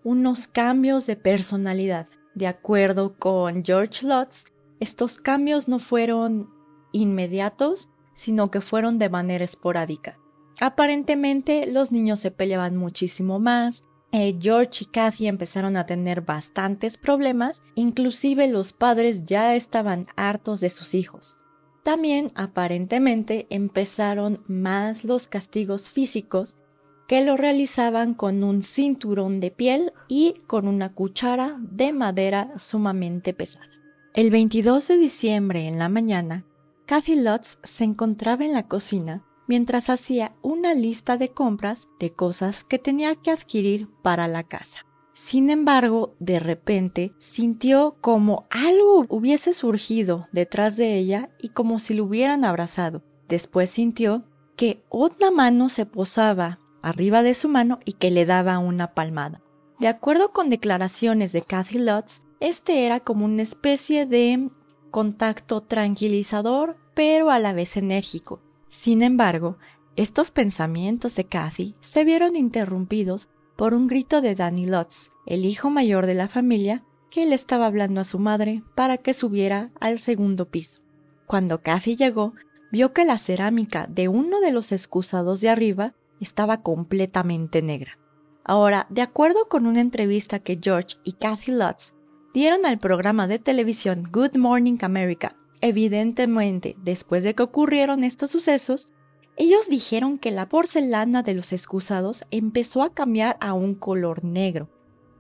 unos 0.04 0.46
cambios 0.46 1.06
de 1.06 1.16
personalidad. 1.16 2.06
De 2.34 2.46
acuerdo 2.46 3.16
con 3.18 3.64
George 3.64 4.06
Lutz, 4.06 4.46
estos 4.80 5.18
cambios 5.18 5.68
no 5.68 5.78
fueron 5.78 6.50
inmediatos, 6.92 7.90
sino 8.14 8.50
que 8.50 8.60
fueron 8.60 8.98
de 8.98 9.08
manera 9.08 9.44
esporádica. 9.44 10.18
Aparentemente 10.60 11.70
los 11.70 11.92
niños 11.92 12.20
se 12.20 12.30
peleaban 12.30 12.76
muchísimo 12.76 13.38
más, 13.38 13.84
eh, 14.10 14.38
George 14.40 14.84
y 14.84 14.86
Kathy 14.86 15.26
empezaron 15.26 15.76
a 15.76 15.84
tener 15.84 16.22
bastantes 16.22 16.96
problemas, 16.96 17.62
inclusive 17.74 18.48
los 18.48 18.72
padres 18.72 19.24
ya 19.24 19.54
estaban 19.54 20.06
hartos 20.16 20.60
de 20.60 20.70
sus 20.70 20.94
hijos. 20.94 21.36
También 21.82 22.30
aparentemente 22.34 23.46
empezaron 23.50 24.42
más 24.46 25.04
los 25.04 25.28
castigos 25.28 25.90
físicos 25.90 26.58
que 27.06 27.24
lo 27.24 27.36
realizaban 27.36 28.12
con 28.12 28.44
un 28.44 28.62
cinturón 28.62 29.40
de 29.40 29.50
piel 29.50 29.92
y 30.08 30.34
con 30.46 30.68
una 30.68 30.92
cuchara 30.92 31.56
de 31.58 31.92
madera 31.92 32.52
sumamente 32.58 33.32
pesada. 33.32 33.70
El 34.14 34.30
22 34.30 34.88
de 34.88 34.96
diciembre 34.98 35.66
en 35.66 35.78
la 35.78 35.88
mañana, 35.88 36.44
Kathy 36.84 37.16
Lutz 37.16 37.58
se 37.62 37.84
encontraba 37.84 38.44
en 38.44 38.52
la 38.52 38.68
cocina 38.68 39.24
mientras 39.46 39.88
hacía 39.88 40.36
una 40.42 40.74
lista 40.74 41.16
de 41.16 41.30
compras 41.30 41.88
de 41.98 42.12
cosas 42.12 42.62
que 42.62 42.78
tenía 42.78 43.14
que 43.14 43.30
adquirir 43.30 43.88
para 44.02 44.28
la 44.28 44.44
casa. 44.44 44.87
Sin 45.20 45.50
embargo, 45.50 46.14
de 46.20 46.38
repente 46.38 47.12
sintió 47.18 47.96
como 48.00 48.46
algo 48.50 49.04
hubiese 49.08 49.52
surgido 49.52 50.28
detrás 50.30 50.76
de 50.76 50.96
ella 50.96 51.30
y 51.42 51.48
como 51.48 51.80
si 51.80 51.94
lo 51.94 52.04
hubieran 52.04 52.44
abrazado. 52.44 53.02
Después 53.26 53.68
sintió 53.68 54.22
que 54.54 54.84
otra 54.88 55.32
mano 55.32 55.70
se 55.70 55.86
posaba 55.86 56.60
arriba 56.82 57.24
de 57.24 57.34
su 57.34 57.48
mano 57.48 57.80
y 57.84 57.94
que 57.94 58.12
le 58.12 58.26
daba 58.26 58.60
una 58.60 58.94
palmada. 58.94 59.42
De 59.80 59.88
acuerdo 59.88 60.30
con 60.30 60.50
declaraciones 60.50 61.32
de 61.32 61.42
Kathy 61.42 61.80
Lutz, 61.80 62.22
este 62.38 62.86
era 62.86 63.00
como 63.00 63.24
una 63.24 63.42
especie 63.42 64.06
de 64.06 64.50
contacto 64.92 65.62
tranquilizador, 65.62 66.76
pero 66.94 67.32
a 67.32 67.40
la 67.40 67.52
vez 67.52 67.76
enérgico. 67.76 68.40
Sin 68.68 69.02
embargo, 69.02 69.58
estos 69.96 70.30
pensamientos 70.30 71.16
de 71.16 71.24
Kathy 71.24 71.74
se 71.80 72.04
vieron 72.04 72.36
interrumpidos 72.36 73.30
por 73.58 73.74
un 73.74 73.88
grito 73.88 74.20
de 74.20 74.36
Danny 74.36 74.66
Lutz, 74.66 75.10
el 75.26 75.44
hijo 75.44 75.68
mayor 75.68 76.06
de 76.06 76.14
la 76.14 76.28
familia, 76.28 76.84
que 77.10 77.26
le 77.26 77.34
estaba 77.34 77.66
hablando 77.66 78.00
a 78.00 78.04
su 78.04 78.20
madre 78.20 78.62
para 78.76 78.98
que 78.98 79.12
subiera 79.12 79.72
al 79.80 79.98
segundo 79.98 80.48
piso. 80.48 80.80
Cuando 81.26 81.60
Kathy 81.60 81.96
llegó, 81.96 82.34
vio 82.70 82.92
que 82.92 83.04
la 83.04 83.18
cerámica 83.18 83.88
de 83.90 84.06
uno 84.06 84.38
de 84.38 84.52
los 84.52 84.70
excusados 84.70 85.40
de 85.40 85.48
arriba 85.48 85.94
estaba 86.20 86.62
completamente 86.62 87.60
negra. 87.60 87.98
Ahora, 88.44 88.86
de 88.90 89.02
acuerdo 89.02 89.48
con 89.48 89.66
una 89.66 89.80
entrevista 89.80 90.38
que 90.38 90.60
George 90.62 90.98
y 91.02 91.14
Kathy 91.14 91.50
Lutz 91.50 91.94
dieron 92.32 92.64
al 92.64 92.78
programa 92.78 93.26
de 93.26 93.40
televisión 93.40 94.04
Good 94.12 94.36
Morning 94.36 94.78
America, 94.82 95.34
evidentemente 95.62 96.76
después 96.84 97.24
de 97.24 97.34
que 97.34 97.42
ocurrieron 97.42 98.04
estos 98.04 98.30
sucesos, 98.30 98.92
ellos 99.38 99.68
dijeron 99.68 100.18
que 100.18 100.30
la 100.30 100.48
porcelana 100.48 101.22
de 101.22 101.34
los 101.34 101.52
excusados 101.52 102.26
empezó 102.30 102.82
a 102.82 102.92
cambiar 102.92 103.36
a 103.40 103.54
un 103.54 103.74
color 103.74 104.24
negro, 104.24 104.68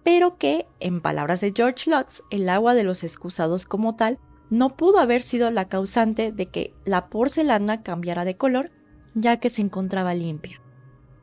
pero 0.02 0.36
que, 0.36 0.66
en 0.80 1.00
palabras 1.00 1.40
de 1.40 1.52
George 1.54 1.90
Lutz, 1.90 2.22
el 2.30 2.48
agua 2.48 2.74
de 2.74 2.84
los 2.84 3.04
excusados 3.04 3.64
como 3.64 3.96
tal 3.96 4.18
no 4.50 4.70
pudo 4.70 4.98
haber 4.98 5.22
sido 5.22 5.50
la 5.50 5.68
causante 5.68 6.32
de 6.32 6.46
que 6.46 6.74
la 6.84 7.08
porcelana 7.08 7.82
cambiara 7.82 8.24
de 8.24 8.36
color, 8.36 8.70
ya 9.14 9.38
que 9.38 9.50
se 9.50 9.62
encontraba 9.62 10.14
limpia 10.14 10.60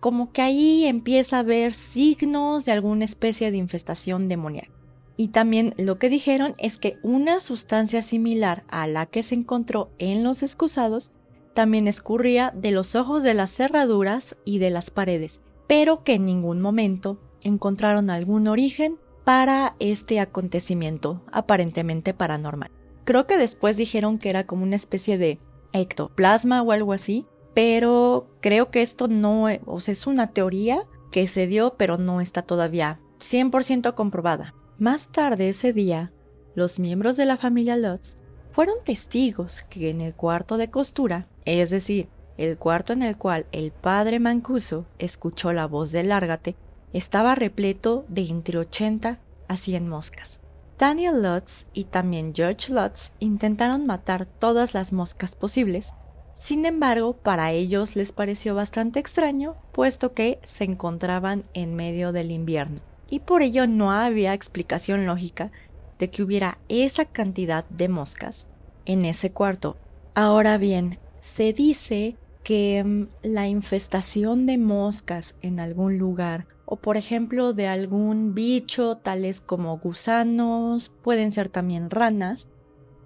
como 0.06 0.32
que 0.32 0.44
ahí 0.44 0.86
empieza 0.86 1.38
a 1.38 1.40
haber 1.40 1.74
signos 1.74 2.64
de 2.64 2.72
alguna 2.72 3.06
especie 3.06 3.50
de 3.50 3.58
infestación 3.58 4.28
demoníaca. 4.28 4.70
Y 5.18 5.30
también 5.30 5.74
lo 5.80 5.98
que 5.98 6.10
dijeron 6.10 6.54
es 6.60 6.78
que 6.78 7.00
una 7.02 7.40
sustancia 7.40 8.04
similar 8.04 8.66
a 8.68 8.86
la 8.86 9.08
que 9.08 9.24
se 9.24 9.34
encontró 9.34 9.90
en 9.98 10.24
los 10.24 10.44
excusados 10.44 11.14
también 11.56 11.88
escurría 11.88 12.52
de 12.54 12.70
los 12.70 12.96
ojos 12.96 13.24
de 13.24 13.34
las 13.34 13.50
cerraduras 13.50 14.38
y 14.46 14.60
de 14.60 14.70
las 14.70 14.92
paredes, 14.92 15.42
pero 15.66 16.04
que 16.04 16.14
en 16.14 16.26
ningún 16.26 16.62
momento 16.62 17.18
encontraron 17.42 18.12
algún 18.12 18.48
origen 18.48 19.00
para 19.24 19.76
este 19.80 20.20
acontecimiento 20.20 21.24
aparentemente 21.32 22.14
paranormal. 22.14 22.70
Creo 23.06 23.26
que 23.26 23.38
después 23.38 23.78
dijeron 23.78 24.20
que 24.20 24.30
era 24.30 24.46
como 24.46 24.64
una 24.64 24.76
especie 24.76 25.18
de 25.18 25.40
ectoplasma 25.74 26.62
o 26.62 26.72
algo 26.72 26.94
así, 26.94 27.26
pero 27.54 28.28
creo 28.42 28.70
que 28.70 28.82
esto 28.82 29.08
no, 29.08 29.48
es 29.48 30.08
una 30.08 30.32
teoría 30.32 30.84
que 31.10 31.26
se 31.26 31.48
dio, 31.48 31.76
pero 31.78 31.98
no 31.98 32.20
está 32.20 32.42
todavía 32.42 33.00
100% 33.20 33.94
comprobada. 33.94 34.54
Más 34.78 35.08
tarde 35.08 35.50
ese 35.50 35.72
día, 35.72 36.12
los 36.54 36.80
miembros 36.80 37.16
de 37.16 37.26
la 37.26 37.38
familia 37.38 37.78
Lutz 37.78 38.18
fueron 38.56 38.78
testigos 38.86 39.64
que 39.64 39.90
en 39.90 40.00
el 40.00 40.16
cuarto 40.16 40.56
de 40.56 40.70
costura, 40.70 41.28
es 41.44 41.72
decir, 41.72 42.08
el 42.38 42.58
cuarto 42.58 42.94
en 42.94 43.04
el 43.04 43.18
cual 43.18 43.48
el 43.52 43.74
padre 43.74 44.18
Mancuso 44.18 44.86
escuchó 44.98 45.52
la 45.52 45.66
voz 45.66 45.92
de 45.92 46.04
Lárgate, 46.04 46.56
estaba 46.94 47.36
repleto 47.36 48.06
de 48.08 48.30
entre 48.30 48.58
80 48.58 49.20
a 49.50 49.58
100 49.58 49.90
moscas. 49.90 50.40
Daniel 50.80 51.22
Lutz 51.22 51.66
y 51.74 51.84
también 51.84 52.32
George 52.34 52.72
Lutz 52.72 53.12
intentaron 53.20 53.86
matar 53.86 54.26
todas 54.26 54.74
las 54.74 54.94
moscas 54.94 55.36
posibles, 55.36 55.94
sin 56.34 56.66
embargo, 56.66 57.12
para 57.12 57.52
ellos 57.52 57.98
les 57.98 58.14
pareció 58.14 58.56
bastante 58.56 59.02
extraño, 59.02 59.58
puesto 59.74 60.14
que 60.14 60.40
se 60.46 60.64
encontraban 60.64 61.44
en 61.54 61.76
medio 61.76 62.14
del 62.14 62.32
invierno, 62.32 62.80
y 63.10 63.20
por 63.20 63.42
ello 63.42 63.68
no 63.68 63.92
había 63.92 64.34
explicación 64.34 65.06
lógica 65.06 65.52
de 66.00 66.10
que 66.10 66.24
hubiera 66.24 66.58
esa 66.70 67.06
cantidad 67.06 67.68
de 67.70 67.90
moscas 67.90 68.48
en 68.86 69.06
ese 69.06 69.32
cuarto. 69.32 69.78
Ahora 70.14 70.58
bien, 70.58 71.00
se 71.20 71.54
dice 71.54 72.18
que 72.44 72.84
mm, 72.84 73.08
la 73.24 73.48
infestación 73.48 74.46
de 74.46 74.58
moscas 74.58 75.36
en 75.42 75.60
algún 75.60 75.98
lugar 75.98 76.48
o 76.66 76.78
por 76.78 76.98
ejemplo 76.98 77.54
de 77.54 77.68
algún 77.68 78.34
bicho 78.34 78.98
tales 78.98 79.40
como 79.40 79.78
gusanos, 79.78 80.90
pueden 81.04 81.32
ser 81.32 81.50
también 81.50 81.90
ranas, 81.90 82.50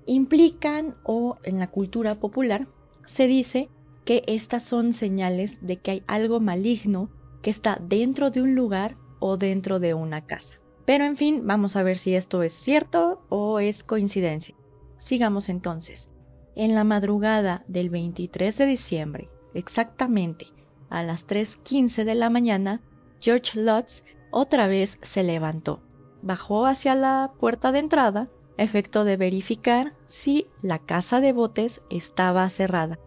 implican 0.05 0.95
o 1.03 1.37
en 1.43 1.59
la 1.59 1.67
cultura 1.67 2.15
popular 2.15 2.67
se 3.05 3.27
dice 3.27 3.69
que 4.05 4.23
estas 4.27 4.63
son 4.63 4.93
señales 4.93 5.65
de 5.65 5.77
que 5.77 5.91
hay 5.91 6.03
algo 6.07 6.39
maligno 6.39 7.09
que 7.41 7.49
está 7.49 7.79
dentro 7.81 8.31
de 8.31 8.41
un 8.41 8.55
lugar 8.55 8.97
o 9.19 9.37
dentro 9.37 9.79
de 9.79 9.93
una 9.93 10.25
casa. 10.25 10.59
Pero 10.89 11.05
en 11.05 11.15
fin, 11.15 11.41
vamos 11.45 11.75
a 11.75 11.83
ver 11.83 11.99
si 11.99 12.15
esto 12.15 12.41
es 12.41 12.51
cierto 12.51 13.21
o 13.29 13.59
es 13.59 13.83
coincidencia. 13.83 14.55
Sigamos 14.97 15.47
entonces. 15.47 16.09
En 16.55 16.73
la 16.73 16.83
madrugada 16.83 17.63
del 17.67 17.91
23 17.91 18.57
de 18.57 18.65
diciembre, 18.65 19.29
exactamente 19.53 20.47
a 20.89 21.03
las 21.03 21.27
3.15 21.27 22.05
de 22.05 22.15
la 22.15 22.31
mañana, 22.31 22.81
George 23.19 23.61
Lutz 23.61 24.03
otra 24.31 24.65
vez 24.65 24.97
se 25.03 25.21
levantó, 25.21 25.83
bajó 26.23 26.65
hacia 26.65 26.95
la 26.95 27.33
puerta 27.39 27.71
de 27.71 27.77
entrada, 27.77 28.31
efecto 28.57 29.03
de 29.03 29.15
verificar 29.15 29.93
si 30.07 30.47
la 30.63 30.79
casa 30.79 31.21
de 31.21 31.33
botes 31.33 31.83
estaba 31.91 32.49
cerrada. 32.49 32.97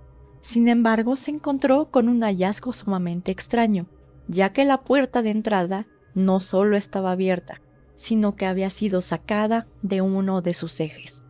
Sin 0.41 0.69
embargo, 0.69 1.17
se 1.17 1.33
encontró 1.33 1.91
con 1.91 2.09
un 2.09 2.23
hallazgo 2.23 2.73
sumamente 2.73 3.33
extraño, 3.33 3.89
ya 4.29 4.53
que 4.53 4.65
la 4.65 4.83
puerta 4.83 5.21
de 5.23 5.31
entrada 5.31 5.89
no 6.15 6.39
solo 6.39 6.77
estaba 6.77 7.11
abierta, 7.11 7.61
sino 8.03 8.35
que 8.35 8.47
había 8.47 8.69
sido 8.69 9.01
sacada 9.01 9.69
de 9.81 10.01
uno 10.01 10.43
de 10.43 10.55
sus 10.55 10.81
ejes. 10.81 11.23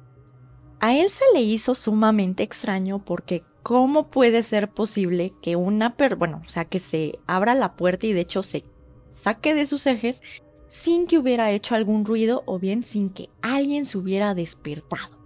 A 0.81 0.97
él 0.97 1.11
se 1.11 1.25
le 1.35 1.43
hizo 1.43 1.75
sumamente 1.75 2.43
extraño 2.43 3.05
porque 3.05 3.45
¿cómo 3.63 4.09
puede 4.09 4.43
ser 4.43 4.73
posible 4.73 5.35
que 5.43 5.55
una 5.55 5.97
per 5.97 6.17
bueno, 6.17 6.43
o 6.47 6.49
sea, 6.49 6.65
que 6.65 6.79
se 6.79 7.19
abra 7.27 7.55
la 7.55 7.77
puerta 7.77 8.07
y 8.07 8.15
de 8.15 8.23
hecho 8.23 8.43
se 8.43 8.65
saque 9.11 9.55
de 9.55 9.67
sus 9.67 9.87
ejes 9.87 10.23
sin 10.67 11.07
que 11.07 11.19
hubiera 11.19 11.51
hecho 11.51 11.75
algún 11.75 12.07
ruido 12.07 12.43
o 12.47 12.59
bien 12.59 12.85
sin 12.85 13.11
que 13.11 13.29
alguien 13.43 13.85
se 13.85 13.99
hubiera 13.99 14.35
despertado? 14.35 15.19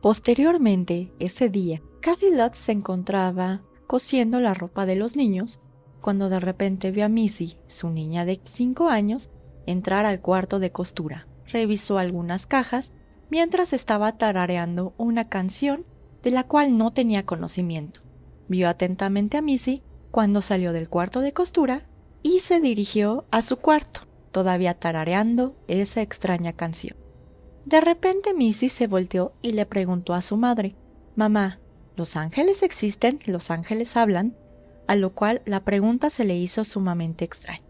Posteriormente, 0.00 1.12
ese 1.18 1.50
día, 1.50 1.82
Cathy 2.00 2.34
Lutz 2.34 2.56
se 2.56 2.72
encontraba 2.72 3.62
cosiendo 3.86 4.40
la 4.40 4.54
ropa 4.54 4.86
de 4.86 4.96
los 4.96 5.14
niños 5.14 5.60
cuando 6.00 6.30
de 6.30 6.40
repente 6.40 6.90
vio 6.90 7.04
a 7.04 7.10
Missy, 7.10 7.58
su 7.66 7.90
niña 7.90 8.24
de 8.24 8.40
5 8.42 8.88
años, 8.88 9.30
entrar 9.70 10.06
al 10.06 10.20
cuarto 10.20 10.58
de 10.58 10.72
costura. 10.72 11.26
Revisó 11.46 11.98
algunas 11.98 12.46
cajas 12.46 12.92
mientras 13.30 13.72
estaba 13.72 14.18
tarareando 14.18 14.94
una 14.96 15.28
canción 15.28 15.84
de 16.22 16.30
la 16.30 16.44
cual 16.44 16.76
no 16.76 16.92
tenía 16.92 17.24
conocimiento. 17.24 18.00
Vio 18.48 18.68
atentamente 18.68 19.36
a 19.36 19.42
Missy 19.42 19.82
cuando 20.10 20.42
salió 20.42 20.72
del 20.72 20.88
cuarto 20.88 21.20
de 21.20 21.32
costura 21.32 21.86
y 22.22 22.40
se 22.40 22.60
dirigió 22.60 23.24
a 23.30 23.42
su 23.42 23.56
cuarto, 23.56 24.00
todavía 24.32 24.74
tarareando 24.74 25.56
esa 25.68 26.02
extraña 26.02 26.52
canción. 26.52 26.96
De 27.64 27.80
repente 27.80 28.34
Missy 28.34 28.68
se 28.68 28.86
volteó 28.86 29.32
y 29.42 29.52
le 29.52 29.66
preguntó 29.66 30.14
a 30.14 30.22
su 30.22 30.36
madre 30.36 30.74
Mamá, 31.16 31.60
¿los 31.96 32.16
ángeles 32.16 32.62
existen? 32.62 33.20
¿Los 33.26 33.50
ángeles 33.50 33.96
hablan? 33.96 34.36
A 34.86 34.96
lo 34.96 35.14
cual 35.14 35.42
la 35.44 35.64
pregunta 35.64 36.10
se 36.10 36.24
le 36.24 36.36
hizo 36.36 36.64
sumamente 36.64 37.24
extraña. 37.24 37.64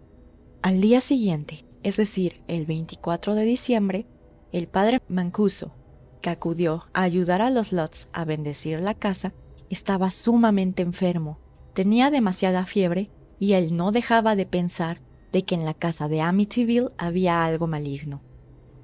Al 0.62 0.80
día 0.80 1.00
siguiente, 1.00 1.64
es 1.82 1.96
decir, 1.96 2.42
el 2.48 2.66
24 2.66 3.34
de 3.34 3.44
diciembre, 3.44 4.06
el 4.52 4.68
padre 4.68 5.00
Mancuso, 5.08 5.74
que 6.20 6.30
acudió 6.30 6.84
a 6.92 7.02
ayudar 7.02 7.42
a 7.42 7.50
los 7.50 7.72
Lots 7.72 8.08
a 8.12 8.24
bendecir 8.24 8.80
la 8.80 8.94
casa, 8.94 9.32
estaba 9.70 10.10
sumamente 10.10 10.82
enfermo, 10.82 11.38
tenía 11.74 12.10
demasiada 12.10 12.66
fiebre 12.66 13.10
y 13.38 13.54
él 13.54 13.76
no 13.76 13.92
dejaba 13.92 14.36
de 14.36 14.46
pensar 14.46 15.00
de 15.32 15.44
que 15.44 15.54
en 15.54 15.64
la 15.64 15.74
casa 15.74 16.08
de 16.08 16.20
Amityville 16.20 16.90
había 16.98 17.44
algo 17.44 17.66
maligno. 17.66 18.22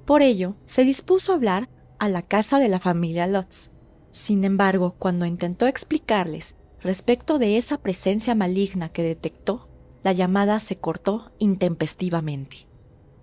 Por 0.04 0.22
ello, 0.22 0.54
se 0.64 0.84
dispuso 0.84 1.32
a 1.32 1.34
hablar 1.34 1.68
a 1.98 2.08
la 2.08 2.22
casa 2.22 2.58
de 2.58 2.68
la 2.68 2.78
familia 2.78 3.26
Lutz. 3.26 3.70
Sin 4.10 4.44
embargo, 4.44 4.94
cuando 4.98 5.26
intentó 5.26 5.66
explicarles 5.66 6.56
respecto 6.80 7.38
de 7.38 7.56
esa 7.58 7.78
presencia 7.78 8.34
maligna 8.34 8.88
que 8.88 9.02
detectó, 9.02 9.68
la 10.04 10.12
llamada 10.12 10.60
se 10.60 10.76
cortó 10.76 11.32
intempestivamente. 11.38 12.65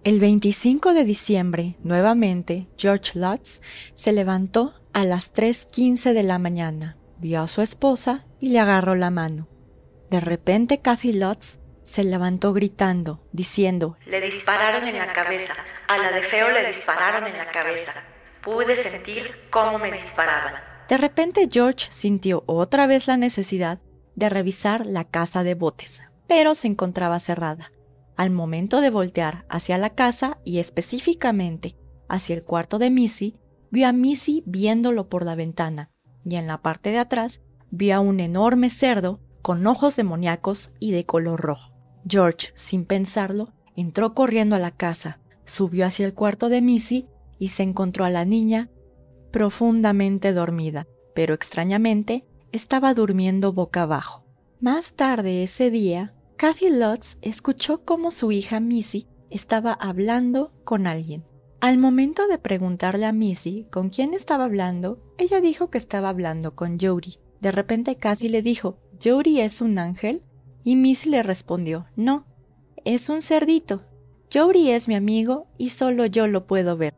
El 0.03 0.19
25 0.19 0.93
de 0.93 1.05
diciembre, 1.05 1.77
nuevamente, 1.81 2.67
George 2.77 3.17
Lutz 3.17 3.61
se 3.93 4.11
levantó 4.11 4.73
a 4.91 5.05
las 5.05 5.33
3.15 5.33 6.11
de 6.11 6.23
la 6.23 6.39
mañana, 6.39 6.97
vio 7.19 7.39
a 7.39 7.47
su 7.47 7.61
esposa 7.61 8.25
y 8.41 8.49
le 8.49 8.59
agarró 8.59 8.95
la 8.95 9.11
mano. 9.11 9.47
De 10.09 10.19
repente 10.19 10.81
Kathy 10.81 11.13
Lutz 11.13 11.59
se 11.83 12.03
levantó 12.03 12.51
gritando, 12.51 13.25
diciendo 13.31 13.97
Le 14.05 14.19
dispararon 14.19 14.89
en 14.89 14.97
la 14.97 15.13
cabeza, 15.13 15.53
a 15.87 15.97
la 15.97 16.11
de 16.11 16.23
feo 16.23 16.51
le 16.51 16.67
dispararon 16.67 17.25
en 17.25 17.37
la 17.37 17.49
cabeza. 17.49 17.93
Pude 18.43 18.75
sentir 18.75 19.31
cómo 19.51 19.79
me 19.79 19.89
disparaban. 19.89 20.55
De 20.89 20.97
repente 20.97 21.47
George 21.49 21.87
sintió 21.89 22.43
otra 22.45 22.87
vez 22.87 23.07
la 23.07 23.15
necesidad 23.15 23.79
de 24.15 24.27
revisar 24.27 24.85
la 24.85 25.05
casa 25.05 25.45
de 25.45 25.55
botes, 25.55 26.03
pero 26.27 26.55
se 26.55 26.67
encontraba 26.67 27.19
cerrada. 27.19 27.71
Al 28.15 28.31
momento 28.31 28.81
de 28.81 28.89
voltear 28.89 29.45
hacia 29.49 29.77
la 29.77 29.91
casa 29.91 30.39
y 30.45 30.59
específicamente 30.59 31.75
hacia 32.07 32.35
el 32.35 32.43
cuarto 32.43 32.79
de 32.79 32.89
Missy, 32.89 33.37
vio 33.71 33.87
a 33.87 33.91
Missy 33.91 34.43
viéndolo 34.45 35.09
por 35.09 35.25
la 35.25 35.35
ventana 35.35 35.89
y 36.23 36.35
en 36.35 36.47
la 36.47 36.61
parte 36.61 36.91
de 36.91 36.99
atrás 36.99 37.41
vio 37.71 37.95
a 37.95 37.99
un 37.99 38.19
enorme 38.19 38.69
cerdo 38.69 39.19
con 39.41 39.65
ojos 39.67 39.95
demoníacos 39.95 40.73
y 40.79 40.91
de 40.91 41.05
color 41.05 41.41
rojo. 41.41 41.73
George, 42.07 42.49
sin 42.55 42.85
pensarlo, 42.85 43.53
entró 43.75 44.13
corriendo 44.13 44.55
a 44.55 44.59
la 44.59 44.71
casa, 44.71 45.19
subió 45.45 45.85
hacia 45.85 46.05
el 46.05 46.13
cuarto 46.13 46.49
de 46.49 46.61
Missy 46.61 47.07
y 47.39 47.49
se 47.49 47.63
encontró 47.63 48.05
a 48.05 48.09
la 48.09 48.25
niña 48.25 48.69
profundamente 49.31 50.31
dormida, 50.33 50.87
pero 51.15 51.33
extrañamente 51.33 52.25
estaba 52.51 52.93
durmiendo 52.93 53.51
boca 53.51 53.81
abajo. 53.81 54.23
Más 54.59 54.93
tarde 54.93 55.43
ese 55.43 55.71
día, 55.71 56.13
Kathy 56.35 56.69
Lutz 56.69 57.17
escuchó 57.21 57.85
cómo 57.85 58.11
su 58.11 58.31
hija 58.31 58.59
Missy 58.59 59.07
estaba 59.29 59.71
hablando 59.71 60.51
con 60.65 60.87
alguien. 60.87 61.23
Al 61.61 61.77
momento 61.77 62.27
de 62.27 62.37
preguntarle 62.37 63.05
a 63.05 63.13
Missy 63.13 63.67
con 63.71 63.89
quién 63.89 64.13
estaba 64.13 64.45
hablando, 64.45 64.99
ella 65.17 65.39
dijo 65.39 65.69
que 65.69 65.77
estaba 65.77 66.09
hablando 66.09 66.55
con 66.55 66.79
Jody. 66.79 67.15
De 67.39 67.51
repente 67.51 67.95
Kathy 67.95 68.29
le 68.29 68.41
dijo, 68.41 68.77
¿Jody 69.01 69.39
es 69.39 69.61
un 69.61 69.77
ángel? 69.77 70.23
Y 70.63 70.75
Missy 70.75 71.11
le 71.11 71.23
respondió, 71.23 71.87
no, 71.95 72.25
es 72.83 73.09
un 73.09 73.21
cerdito. 73.21 73.83
Jody 74.33 74.71
es 74.71 74.87
mi 74.87 74.95
amigo 74.95 75.47
y 75.57 75.69
solo 75.69 76.07
yo 76.07 76.27
lo 76.27 76.47
puedo 76.47 76.75
ver. 76.75 76.95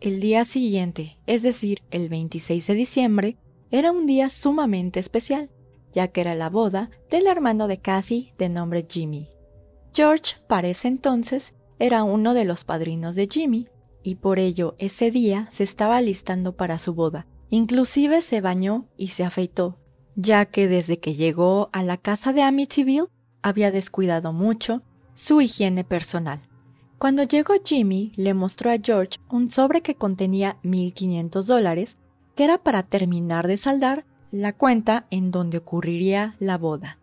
El 0.00 0.20
día 0.20 0.44
siguiente, 0.44 1.18
es 1.26 1.42
decir, 1.42 1.80
el 1.90 2.08
26 2.08 2.66
de 2.66 2.74
diciembre, 2.74 3.36
era 3.70 3.90
un 3.90 4.06
día 4.06 4.28
sumamente 4.28 5.00
especial 5.00 5.50
ya 5.94 6.08
que 6.08 6.20
era 6.20 6.34
la 6.34 6.50
boda 6.50 6.90
del 7.08 7.26
hermano 7.26 7.68
de 7.68 7.78
Kathy 7.78 8.32
de 8.36 8.48
nombre 8.48 8.86
Jimmy. 8.88 9.30
George, 9.94 10.36
para 10.48 10.68
ese 10.68 10.88
entonces, 10.88 11.54
era 11.78 12.02
uno 12.02 12.34
de 12.34 12.44
los 12.44 12.64
padrinos 12.64 13.14
de 13.14 13.28
Jimmy, 13.30 13.68
y 14.02 14.16
por 14.16 14.38
ello 14.38 14.74
ese 14.78 15.10
día 15.10 15.46
se 15.50 15.62
estaba 15.62 16.00
listando 16.00 16.56
para 16.56 16.78
su 16.78 16.94
boda. 16.94 17.26
Inclusive 17.48 18.20
se 18.22 18.40
bañó 18.40 18.86
y 18.96 19.08
se 19.08 19.24
afeitó, 19.24 19.78
ya 20.16 20.44
que 20.46 20.68
desde 20.68 20.98
que 20.98 21.14
llegó 21.14 21.70
a 21.72 21.82
la 21.82 21.96
casa 21.96 22.32
de 22.32 22.42
Amityville 22.42 23.08
había 23.42 23.70
descuidado 23.70 24.32
mucho 24.32 24.82
su 25.14 25.40
higiene 25.40 25.84
personal. 25.84 26.40
Cuando 26.98 27.22
llegó 27.22 27.54
Jimmy, 27.64 28.12
le 28.16 28.34
mostró 28.34 28.70
a 28.70 28.78
George 28.82 29.18
un 29.30 29.50
sobre 29.50 29.80
que 29.80 29.94
contenía 29.94 30.58
1.500 30.64 31.44
dólares, 31.44 31.98
que 32.34 32.44
era 32.44 32.58
para 32.58 32.82
terminar 32.82 33.46
de 33.46 33.56
saldar 33.56 34.06
la 34.40 34.52
cuenta 34.52 35.06
en 35.10 35.30
donde 35.30 35.58
ocurriría 35.58 36.34
la 36.40 36.58
boda. 36.58 36.98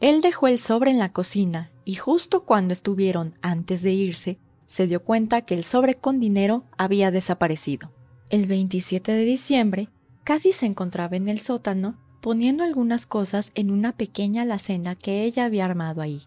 Él 0.00 0.20
dejó 0.20 0.48
el 0.48 0.58
sobre 0.58 0.90
en 0.90 0.98
la 0.98 1.12
cocina 1.12 1.70
y 1.84 1.94
justo 1.94 2.44
cuando 2.44 2.72
estuvieron 2.72 3.36
antes 3.40 3.82
de 3.82 3.92
irse, 3.92 4.40
se 4.66 4.88
dio 4.88 5.04
cuenta 5.04 5.42
que 5.42 5.54
el 5.54 5.62
sobre 5.62 5.94
con 5.94 6.18
dinero 6.18 6.64
había 6.76 7.12
desaparecido. 7.12 7.92
El 8.30 8.46
27 8.46 9.12
de 9.12 9.24
diciembre, 9.24 9.88
Cathy 10.24 10.52
se 10.52 10.66
encontraba 10.66 11.16
en 11.16 11.28
el 11.28 11.38
sótano 11.38 11.98
poniendo 12.20 12.64
algunas 12.64 13.06
cosas 13.06 13.52
en 13.54 13.70
una 13.70 13.92
pequeña 13.92 14.42
alacena 14.42 14.96
que 14.96 15.22
ella 15.22 15.44
había 15.44 15.66
armado 15.66 16.02
ahí, 16.02 16.22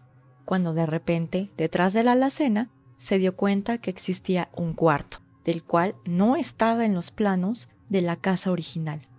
cuando 0.46 0.72
de 0.72 0.86
repente, 0.86 1.50
detrás 1.58 1.92
de 1.92 2.02
la 2.02 2.12
alacena, 2.12 2.70
se 2.96 3.18
dio 3.18 3.36
cuenta 3.36 3.76
que 3.76 3.90
existía 3.90 4.48
un 4.56 4.72
cuarto, 4.72 5.18
del 5.44 5.62
cual 5.64 5.96
no 6.06 6.36
estaba 6.36 6.86
en 6.86 6.94
los 6.94 7.10
planos 7.10 7.68
de 7.90 8.00
la 8.00 8.16
casa 8.16 8.50
original. 8.50 9.09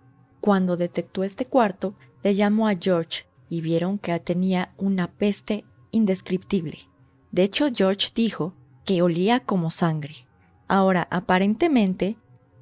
Cuando 0.41 0.75
detectó 0.75 1.23
este 1.23 1.45
cuarto, 1.45 1.95
le 2.23 2.35
llamó 2.35 2.67
a 2.67 2.75
George 2.75 3.25
y 3.47 3.61
vieron 3.61 3.99
que 3.99 4.19
tenía 4.19 4.73
una 4.77 5.11
peste 5.11 5.65
indescriptible. 5.91 6.79
De 7.31 7.43
hecho, 7.43 7.69
George 7.73 8.09
dijo 8.13 8.53
que 8.83 9.01
olía 9.01 9.39
como 9.39 9.69
sangre. 9.69 10.27
Ahora, 10.67 11.07
aparentemente, 11.11 12.17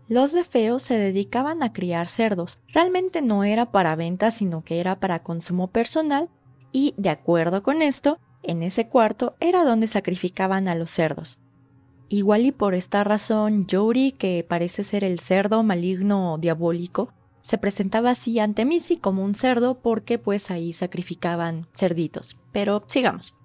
los 0.10 0.34
de 0.34 0.44
Feo 0.44 0.80
se 0.80 0.96
dedicaban 0.96 1.64
a 1.64 1.72
criar 1.72 2.08
cerdos. 2.08 2.60
Realmente 2.68 3.22
no 3.22 3.44
era 3.44 3.72
para 3.72 3.96
venta, 3.96 4.32
sino 4.32 4.64
que 4.64 4.80
era 4.80 5.00
para 5.00 5.24
consumo 5.24 5.68
personal 5.68 6.30
y, 6.72 6.94
de 6.98 7.10
acuerdo 7.10 7.64
con 7.64 7.82
esto, 7.82 8.20
en 8.44 8.64
ese 8.64 8.90
cuarto 8.90 9.36
era 9.40 9.64
donde 9.64 9.88
sacrificaban 9.88 10.68
a 10.68 10.76
los 10.76 10.90
cerdos. 10.90 11.40
Igual 12.10 12.46
y 12.46 12.52
por 12.52 12.74
esta 12.74 13.04
razón, 13.04 13.68
Jory, 13.70 14.12
que 14.12 14.44
parece 14.48 14.84
ser 14.84 15.04
el 15.04 15.20
cerdo 15.20 15.62
maligno 15.62 16.34
o 16.34 16.38
diabólico, 16.40 17.14
se 17.42 17.58
presentaba 17.58 18.12
así 18.12 18.40
ante 18.40 18.66
Missy 18.66 18.98
como 18.98 19.24
un 19.24 19.36
cerdo 19.36 19.80
porque 19.80 20.20
pues 20.20 20.52
ahí 20.52 20.74
sacrificaban 20.74 21.68
cerditos. 21.74 22.38
Pero 22.52 22.84
sigamos. 22.88 23.36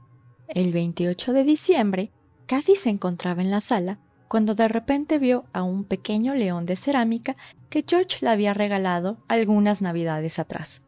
El 0.49 0.73
28 0.73 1.33
de 1.33 1.45
diciembre, 1.45 2.13
casi 2.47 2.77
se 2.77 2.91
encontraba 2.91 3.43
en 3.43 3.51
la 3.51 3.61
sala 3.61 3.99
cuando 4.29 4.55
de 4.55 4.69
repente 4.69 5.19
vio 5.19 5.45
a 5.53 5.63
un 5.63 5.85
pequeño 5.85 6.35
león 6.35 6.67
de 6.67 6.77
cerámica 6.77 7.37
que 7.71 7.85
George 7.87 8.19
le 8.21 8.31
había 8.31 8.55
regalado 8.55 9.19
algunas 9.29 9.81
navidades 9.81 10.39
atrás. 10.39 10.83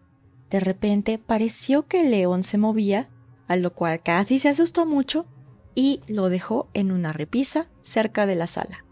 De 0.50 0.60
repente 0.60 1.18
pareció 1.18 1.86
que 1.86 2.02
el 2.02 2.10
león 2.10 2.42
se 2.42 2.58
movía, 2.58 3.08
a 3.48 3.56
lo 3.56 3.72
cual 3.72 4.02
Cathy 4.02 4.38
se 4.38 4.48
asustó 4.48 4.86
mucho, 4.86 5.26
y 5.74 6.00
lo 6.08 6.28
dejó 6.28 6.68
en 6.74 6.90
una 6.90 7.12
repisa 7.12 7.68
cerca 7.82 8.26
de 8.26 8.34
la 8.34 8.46
sala. 8.46 8.84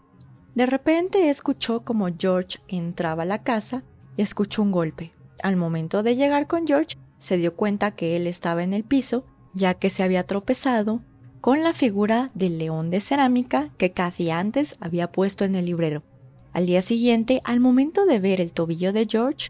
De 0.53 0.65
repente 0.65 1.29
escuchó 1.29 1.83
como 1.83 2.07
George 2.17 2.59
entraba 2.67 3.23
a 3.23 3.25
la 3.25 3.43
casa 3.43 3.83
y 4.17 4.21
escuchó 4.21 4.61
un 4.61 4.71
golpe. 4.71 5.13
Al 5.43 5.57
momento 5.57 6.03
de 6.03 6.15
llegar 6.15 6.47
con 6.47 6.65
George, 6.65 6.97
se 7.17 7.37
dio 7.37 7.55
cuenta 7.55 7.91
que 7.91 8.15
él 8.15 8.27
estaba 8.27 8.63
en 8.63 8.73
el 8.73 8.83
piso, 8.83 9.25
ya 9.53 9.73
que 9.73 9.89
se 9.89 10.03
había 10.03 10.23
tropezado 10.23 11.01
con 11.41 11.63
la 11.63 11.73
figura 11.73 12.31
del 12.33 12.57
león 12.57 12.89
de 12.89 12.99
cerámica 12.99 13.69
que 13.77 13.91
Kathy 13.91 14.31
antes 14.31 14.75
había 14.79 15.11
puesto 15.11 15.45
en 15.45 15.55
el 15.55 15.65
librero. 15.65 16.03
Al 16.53 16.65
día 16.65 16.81
siguiente, 16.81 17.41
al 17.43 17.59
momento 17.59 18.05
de 18.05 18.19
ver 18.19 18.41
el 18.41 18.51
tobillo 18.51 18.93
de 18.93 19.07
George, 19.09 19.49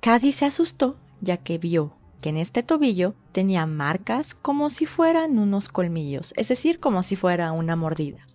Kathy 0.00 0.32
se 0.32 0.46
asustó, 0.46 0.96
ya 1.20 1.36
que 1.36 1.58
vio 1.58 1.96
que 2.20 2.30
en 2.30 2.36
este 2.36 2.62
tobillo 2.62 3.14
tenía 3.32 3.66
marcas 3.66 4.34
como 4.34 4.70
si 4.70 4.86
fueran 4.86 5.38
unos 5.38 5.68
colmillos, 5.68 6.32
es 6.36 6.48
decir, 6.48 6.80
como 6.80 7.02
si 7.02 7.14
fuera 7.14 7.52
una 7.52 7.76
mordida. 7.76 8.26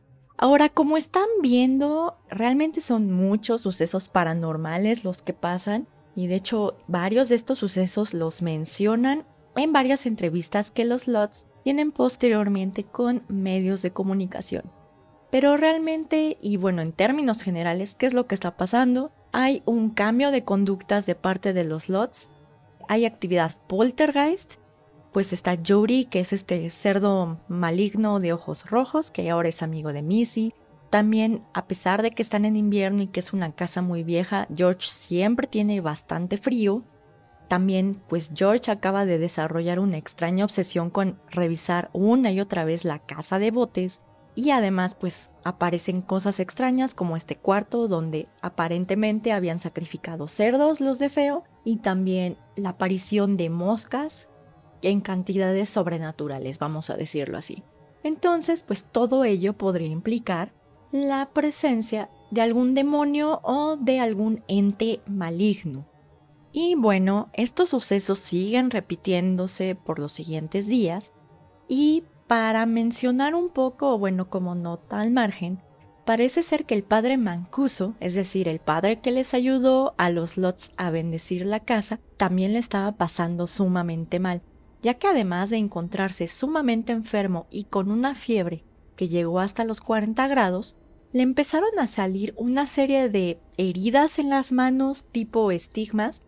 Ahora, 0.42 0.70
como 0.70 0.98
están 0.98 1.28
viendo, 1.44 2.18
realmente 2.28 2.82
son 2.82 3.12
muchos 3.12 3.62
sucesos 3.62 4.08
paranormales 4.08 5.04
los 5.04 5.22
que 5.22 5.34
pasan 5.34 5.88
y 6.16 6.26
de 6.26 6.34
hecho 6.34 6.78
varios 6.88 7.30
de 7.30 7.36
estos 7.36 7.60
sucesos 7.60 8.16
los 8.16 8.42
mencionan 8.42 9.24
en 9.56 9.72
varias 9.72 10.08
entrevistas 10.08 10.72
que 10.72 10.84
los 10.84 11.08
Lots 11.08 11.48
tienen 11.64 11.92
posteriormente 11.92 12.84
con 12.84 13.24
medios 13.28 13.84
de 13.84 13.92
comunicación. 13.92 14.64
Pero 15.30 15.58
realmente, 15.58 16.40
y 16.42 16.58
bueno, 16.58 16.82
en 16.82 16.92
términos 16.92 17.44
generales, 17.44 17.94
¿qué 17.94 18.08
es 18.08 18.16
lo 18.16 18.26
que 18.26 18.34
está 18.34 18.58
pasando? 18.58 19.12
Hay 19.32 19.62
un 19.68 19.92
cambio 19.92 20.32
de 20.32 20.44
conductas 20.44 21.06
de 21.06 21.14
parte 21.14 21.54
de 21.54 21.66
los 21.66 21.88
Lots, 21.88 22.32
hay 22.88 23.06
actividad 23.06 23.52
poltergeist, 23.68 24.56
pues 25.12 25.34
está 25.34 25.58
Jody, 25.66 26.06
que 26.06 26.22
es 26.22 26.32
este 26.32 26.70
cerdo 26.70 27.40
maligno 27.48 28.20
de 28.20 28.34
ojos 28.34 28.70
rojos, 28.70 29.12
que 29.12 29.30
ahora 29.30 29.50
es 29.50 29.62
amigo 29.62 29.92
de 29.94 30.02
Missy. 30.02 30.54
También, 30.90 31.44
a 31.54 31.68
pesar 31.68 32.02
de 32.02 32.12
que 32.12 32.22
están 32.22 32.46
en 32.46 32.56
invierno 32.56 33.02
y 33.02 33.08
que 33.08 33.20
es 33.20 33.34
una 33.34 33.54
casa 33.54 33.82
muy 33.82 34.04
vieja, 34.04 34.48
George 34.56 34.88
siempre 34.88 35.48
tiene 35.48 35.82
bastante 35.82 36.38
frío. 36.38 36.84
También, 37.48 38.02
pues 38.08 38.32
George 38.34 38.72
acaba 38.72 39.06
de 39.06 39.18
desarrollar 39.18 39.80
una 39.80 39.98
extraña 39.98 40.46
obsesión 40.46 40.90
con 40.90 41.20
revisar 41.30 41.90
una 41.92 42.32
y 42.32 42.40
otra 42.40 42.64
vez 42.64 42.86
la 42.86 43.00
casa 43.00 43.40
de 43.40 43.52
botes. 43.52 44.02
Y 44.34 44.52
además, 44.52 44.96
pues 44.96 45.30
aparecen 45.44 46.02
cosas 46.02 46.40
extrañas 46.40 46.96
como 46.96 47.18
este 47.18 47.36
cuarto 47.36 47.90
donde 47.90 48.30
aparentemente 48.42 49.34
habían 49.34 49.60
sacrificado 49.60 50.30
cerdos 50.30 50.80
los 50.80 51.00
de 51.00 51.10
Feo 51.10 51.44
y 51.66 51.78
también 51.78 52.38
la 52.56 52.70
aparición 52.70 53.36
de 53.36 53.50
moscas 53.50 54.30
en 54.82 55.02
cantidades 55.02 55.70
sobrenaturales, 55.70 56.60
vamos 56.60 56.90
a 56.90 56.96
decirlo 56.96 57.38
así. 57.38 57.64
Entonces, 58.04 58.64
pues 58.64 58.84
todo 58.86 59.24
ello 59.24 59.54
podría 59.54 59.88
implicar 59.88 60.54
la 60.92 61.30
presencia 61.34 62.10
de 62.32 62.42
algún 62.42 62.74
demonio 62.74 63.42
o 63.44 63.78
de 63.78 64.00
algún 64.00 64.44
ente 64.48 65.02
maligno. 65.06 65.86
Y 66.52 66.76
bueno, 66.76 67.30
estos 67.34 67.70
sucesos 67.70 68.20
siguen 68.20 68.72
repitiéndose 68.72 69.76
por 69.76 70.00
los 70.00 70.14
siguientes 70.14 70.68
días 70.68 71.14
y 71.68 72.04
para 72.28 72.66
mencionar 72.66 73.36
un 73.36 73.50
poco, 73.50 73.98
bueno, 73.98 74.30
como 74.30 74.56
nota 74.56 75.00
al 75.00 75.12
margen, 75.12 75.62
parece 76.06 76.44
ser 76.44 76.66
que 76.66 76.76
el 76.76 76.84
padre 76.84 77.18
Mancuso, 77.18 77.96
es 78.00 78.16
decir, 78.16 78.48
el 78.48 78.60
padre 78.60 79.00
que 79.00 79.12
les 79.12 79.34
ayudó 79.34 79.94
a 79.98 80.10
los 80.10 80.38
Lots 80.38 80.72
a 80.78 80.90
bendecir 80.90 81.46
la 81.46 81.62
casa, 81.62 82.00
también 82.18 82.54
le 82.54 82.60
estaba 82.60 82.94
pasando 82.94 83.48
sumamente 83.48 84.20
mal 84.20 84.42
ya 84.82 84.96
que 84.96 85.08
además 85.08 85.50
de 85.50 85.58
encontrarse 85.58 86.28
sumamente 86.28 86.92
enfermo 86.92 87.48
y 87.52 87.66
con 87.66 87.92
una 87.92 88.16
fiebre 88.16 88.64
que 88.96 89.08
llegó 89.08 89.40
hasta 89.40 89.64
los 89.64 89.82
40 89.82 90.28
grados, 90.28 90.78
le 91.14 91.24
empezaron 91.24 91.78
a 91.80 91.88
salir 91.88 92.34
una 92.38 92.66
serie 92.66 93.10
de 93.10 93.40
heridas 93.58 94.20
en 94.20 94.30
las 94.30 94.52
manos 94.52 95.06
tipo 95.12 95.52
estigmas 95.52 96.22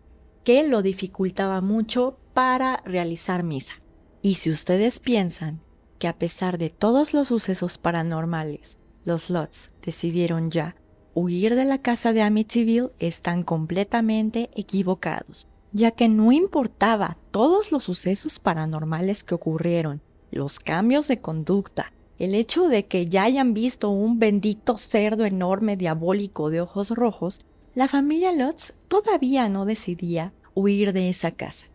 que 0.44 0.66
lo 0.66 0.82
dificultaba 0.82 1.60
mucho 1.60 2.18
para 2.34 2.82
realizar 2.84 3.42
misa. 3.44 3.76
Y 4.22 4.34
si 4.34 4.50
ustedes 4.50 5.00
piensan 5.00 5.60
que 5.98 6.08
a 6.08 6.18
pesar 6.18 6.58
de 6.58 6.70
todos 6.70 7.14
los 7.14 7.28
sucesos 7.28 7.78
paranormales, 7.78 8.78
los 9.04 9.30
Lots 9.30 9.70
decidieron 9.82 10.50
ya 10.50 10.76
huir 11.14 11.54
de 11.54 11.64
la 11.64 11.78
casa 11.78 12.12
de 12.12 12.22
Amityville, 12.22 12.90
están 12.98 13.44
completamente 13.44 14.50
equivocados 14.54 15.48
ya 15.74 15.90
que 15.90 16.08
no 16.08 16.32
importaba 16.32 17.18
todos 17.32 17.70
los 17.72 17.84
sucesos 17.84 18.38
paranormales 18.38 19.24
que 19.24 19.34
ocurrieron, 19.34 20.00
los 20.30 20.60
cambios 20.60 21.08
de 21.08 21.18
conducta, 21.18 21.92
el 22.18 22.36
hecho 22.36 22.68
de 22.68 22.86
que 22.86 23.08
ya 23.08 23.24
hayan 23.24 23.54
visto 23.54 23.90
un 23.90 24.20
bendito 24.20 24.78
cerdo 24.78 25.24
enorme 25.26 25.76
diabólico 25.76 26.48
de 26.48 26.60
ojos 26.60 26.90
rojos, 26.92 27.44
la 27.74 27.88
familia 27.88 28.32
Lutz 28.32 28.74
todavía 28.86 29.48
no 29.48 29.64
decidía 29.64 30.32
huir 30.54 30.92
de 30.92 31.08
esa 31.08 31.32
casa. 31.32 31.66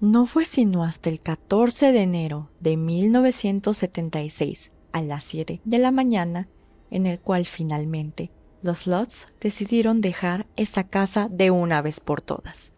No 0.00 0.26
fue 0.26 0.44
sino 0.44 0.84
hasta 0.84 1.08
el 1.08 1.22
14 1.22 1.92
de 1.92 2.02
enero 2.02 2.50
de 2.60 2.76
1976, 2.76 4.72
a 4.92 5.00
las 5.00 5.24
7 5.24 5.62
de 5.64 5.78
la 5.78 5.90
mañana, 5.90 6.48
en 6.90 7.06
el 7.06 7.18
cual 7.18 7.46
finalmente 7.46 8.30
los 8.60 8.86
Lutz 8.86 9.28
decidieron 9.40 10.02
dejar 10.02 10.46
esa 10.56 10.84
casa 10.84 11.28
de 11.30 11.50
una 11.50 11.80
vez 11.80 12.00
por 12.00 12.20
todas. 12.20 12.74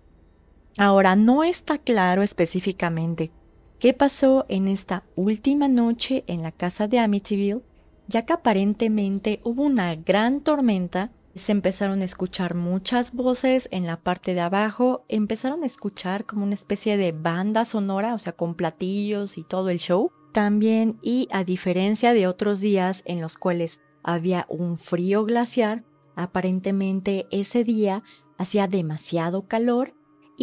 Ahora, 0.79 1.17
no 1.17 1.45
está 1.45 1.79
claro 1.79 2.23
específicamente 2.23 3.31
qué 3.79 3.93
pasó 3.93 4.47
en 4.49 4.69
esta 4.69 5.05
última 5.17 5.69
noche 5.69 6.25
en 6.27 6.43
la 6.43 6.53
casa 6.53 6.89
de 6.89 6.99
Amityville, 6.99 7.63
ya 8.09 8.25
que 8.25 8.33
aparentemente 8.33 9.41
hubo 9.45 9.65
una 9.65 9.95
gran 9.97 10.41
tormenta, 10.41 11.11
se 11.35 11.53
empezaron 11.53 12.01
a 12.01 12.05
escuchar 12.05 12.55
muchas 12.55 13.13
voces 13.13 13.69
en 13.73 13.87
la 13.87 13.99
parte 13.99 14.35
de 14.35 14.41
abajo, 14.41 15.05
empezaron 15.09 15.63
a 15.63 15.67
escuchar 15.67 16.27
como 16.27 16.45
una 16.45 16.55
especie 16.55 16.97
de 16.97 17.13
banda 17.13 17.65
sonora, 17.65 18.15
o 18.15 18.19
sea, 18.19 18.35
con 18.35 18.55
platillos 18.55 19.39
y 19.39 19.45
todo 19.45 19.71
el 19.71 19.79
show. 19.79 20.11
También, 20.33 20.99
y 21.03 21.29
a 21.31 21.45
diferencia 21.45 22.15
de 22.15 22.27
otros 22.27 22.61
días 22.61 23.03
en 23.07 23.21
los 23.21 23.37
cuales 23.37 23.83
había 24.03 24.47
un 24.49 24.79
frío 24.79 25.25
glaciar, 25.25 25.85
aparentemente 26.17 27.27
ese 27.31 27.65
día 27.65 28.03
hacía 28.39 28.69
demasiado 28.69 29.47
calor 29.47 29.95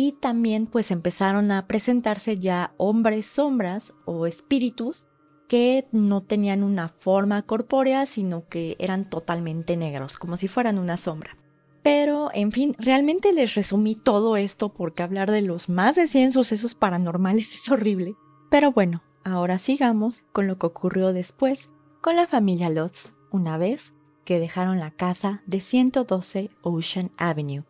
y 0.01 0.13
también 0.13 0.65
pues 0.65 0.91
empezaron 0.91 1.51
a 1.51 1.67
presentarse 1.67 2.37
ya 2.37 2.73
hombres 2.77 3.25
sombras 3.25 3.93
o 4.05 4.27
espíritus 4.27 5.07
que 5.49 5.89
no 5.91 6.23
tenían 6.23 6.63
una 6.63 6.87
forma 6.87 7.41
corpórea, 7.41 8.05
sino 8.05 8.47
que 8.47 8.77
eran 8.79 9.09
totalmente 9.09 9.75
negros, 9.75 10.15
como 10.15 10.37
si 10.37 10.47
fueran 10.47 10.79
una 10.79 10.95
sombra. 10.95 11.35
Pero, 11.83 12.29
en 12.33 12.53
fin, 12.53 12.77
realmente 12.79 13.33
les 13.33 13.55
resumí 13.55 13.93
todo 13.93 14.37
esto 14.37 14.71
porque 14.71 15.03
hablar 15.03 15.29
de 15.31 15.41
los 15.41 15.67
más 15.67 15.97
de 15.97 16.07
100 16.07 16.31
sucesos 16.31 16.75
paranormales 16.75 17.53
es 17.55 17.69
horrible. 17.69 18.15
Pero 18.49 18.71
bueno, 18.71 19.03
ahora 19.25 19.57
sigamos 19.57 20.21
con 20.31 20.47
lo 20.47 20.57
que 20.57 20.67
ocurrió 20.67 21.11
después 21.11 21.71
con 21.99 22.15
la 22.15 22.25
familia 22.25 22.69
Lutz, 22.69 23.15
una 23.31 23.57
vez 23.57 23.95
que 24.23 24.39
dejaron 24.39 24.79
la 24.79 24.91
casa 24.91 25.43
de 25.45 25.59
112 25.59 26.51
Ocean 26.61 27.11
Avenue. 27.17 27.65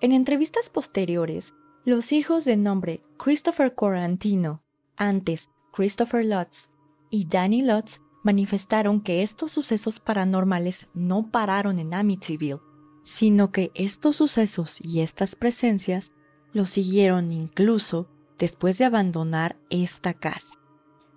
En 0.00 0.12
entrevistas 0.12 0.70
posteriores, 0.70 1.54
los 1.88 2.12
hijos 2.12 2.44
de 2.44 2.58
nombre 2.58 3.02
Christopher 3.16 3.74
Corantino, 3.74 4.62
antes 4.98 5.48
Christopher 5.72 6.22
Lutz, 6.22 6.68
y 7.08 7.24
Danny 7.24 7.62
Lutz 7.62 8.02
manifestaron 8.22 9.00
que 9.00 9.22
estos 9.22 9.52
sucesos 9.52 9.98
paranormales 9.98 10.88
no 10.92 11.30
pararon 11.30 11.78
en 11.78 11.94
Amityville, 11.94 12.60
sino 13.02 13.52
que 13.52 13.70
estos 13.74 14.16
sucesos 14.16 14.82
y 14.82 15.00
estas 15.00 15.34
presencias 15.34 16.12
los 16.52 16.68
siguieron 16.68 17.32
incluso 17.32 18.10
después 18.38 18.76
de 18.76 18.84
abandonar 18.84 19.56
esta 19.70 20.12
casa. 20.12 20.58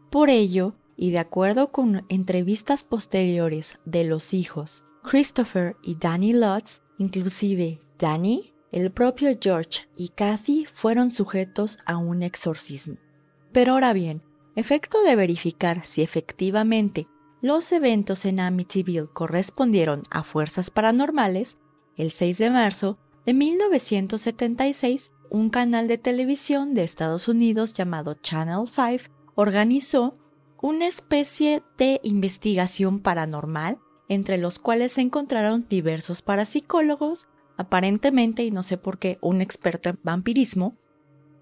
Por 0.09 0.29
ello, 0.29 0.75
y 0.95 1.11
de 1.11 1.19
acuerdo 1.19 1.73
con 1.73 2.05
entrevistas 2.07 2.85
posteriores 2.85 3.77
de 3.83 4.05
los 4.05 4.33
hijos, 4.33 4.85
Christopher 5.03 5.75
y 5.83 5.95
Danny 5.95 6.31
Lutz, 6.31 6.81
inclusive 6.97 7.81
Danny 7.99 8.50
el 8.71 8.91
propio 8.91 9.37
George 9.39 9.87
y 9.95 10.09
Kathy 10.09 10.65
fueron 10.65 11.09
sujetos 11.09 11.79
a 11.85 11.97
un 11.97 12.23
exorcismo. 12.23 12.97
Pero 13.51 13.73
ahora 13.73 13.93
bien, 13.93 14.21
efecto 14.55 15.03
de 15.03 15.15
verificar 15.15 15.85
si 15.85 16.01
efectivamente 16.01 17.07
los 17.41 17.71
eventos 17.71 18.25
en 18.25 18.39
Amityville 18.39 19.09
correspondieron 19.11 20.03
a 20.09 20.23
fuerzas 20.23 20.69
paranormales, 20.69 21.59
el 21.97 22.11
6 22.11 22.37
de 22.37 22.49
marzo 22.49 22.97
de 23.25 23.33
1976, 23.33 25.11
un 25.29 25.49
canal 25.49 25.87
de 25.87 25.97
televisión 25.97 26.73
de 26.73 26.83
Estados 26.83 27.27
Unidos 27.27 27.73
llamado 27.73 28.13
Channel 28.15 28.67
5 28.67 29.13
organizó 29.35 30.17
una 30.61 30.87
especie 30.87 31.63
de 31.77 31.99
investigación 32.03 32.99
paranormal 32.99 33.79
entre 34.07 34.37
los 34.37 34.59
cuales 34.59 34.91
se 34.91 35.01
encontraron 35.01 35.65
diversos 35.69 36.21
parapsicólogos, 36.21 37.29
aparentemente, 37.61 38.43
y 38.43 38.51
no 38.51 38.63
sé 38.63 38.77
por 38.77 38.99
qué, 38.99 39.17
un 39.21 39.41
experto 39.41 39.89
en 39.89 39.99
vampirismo, 40.03 40.75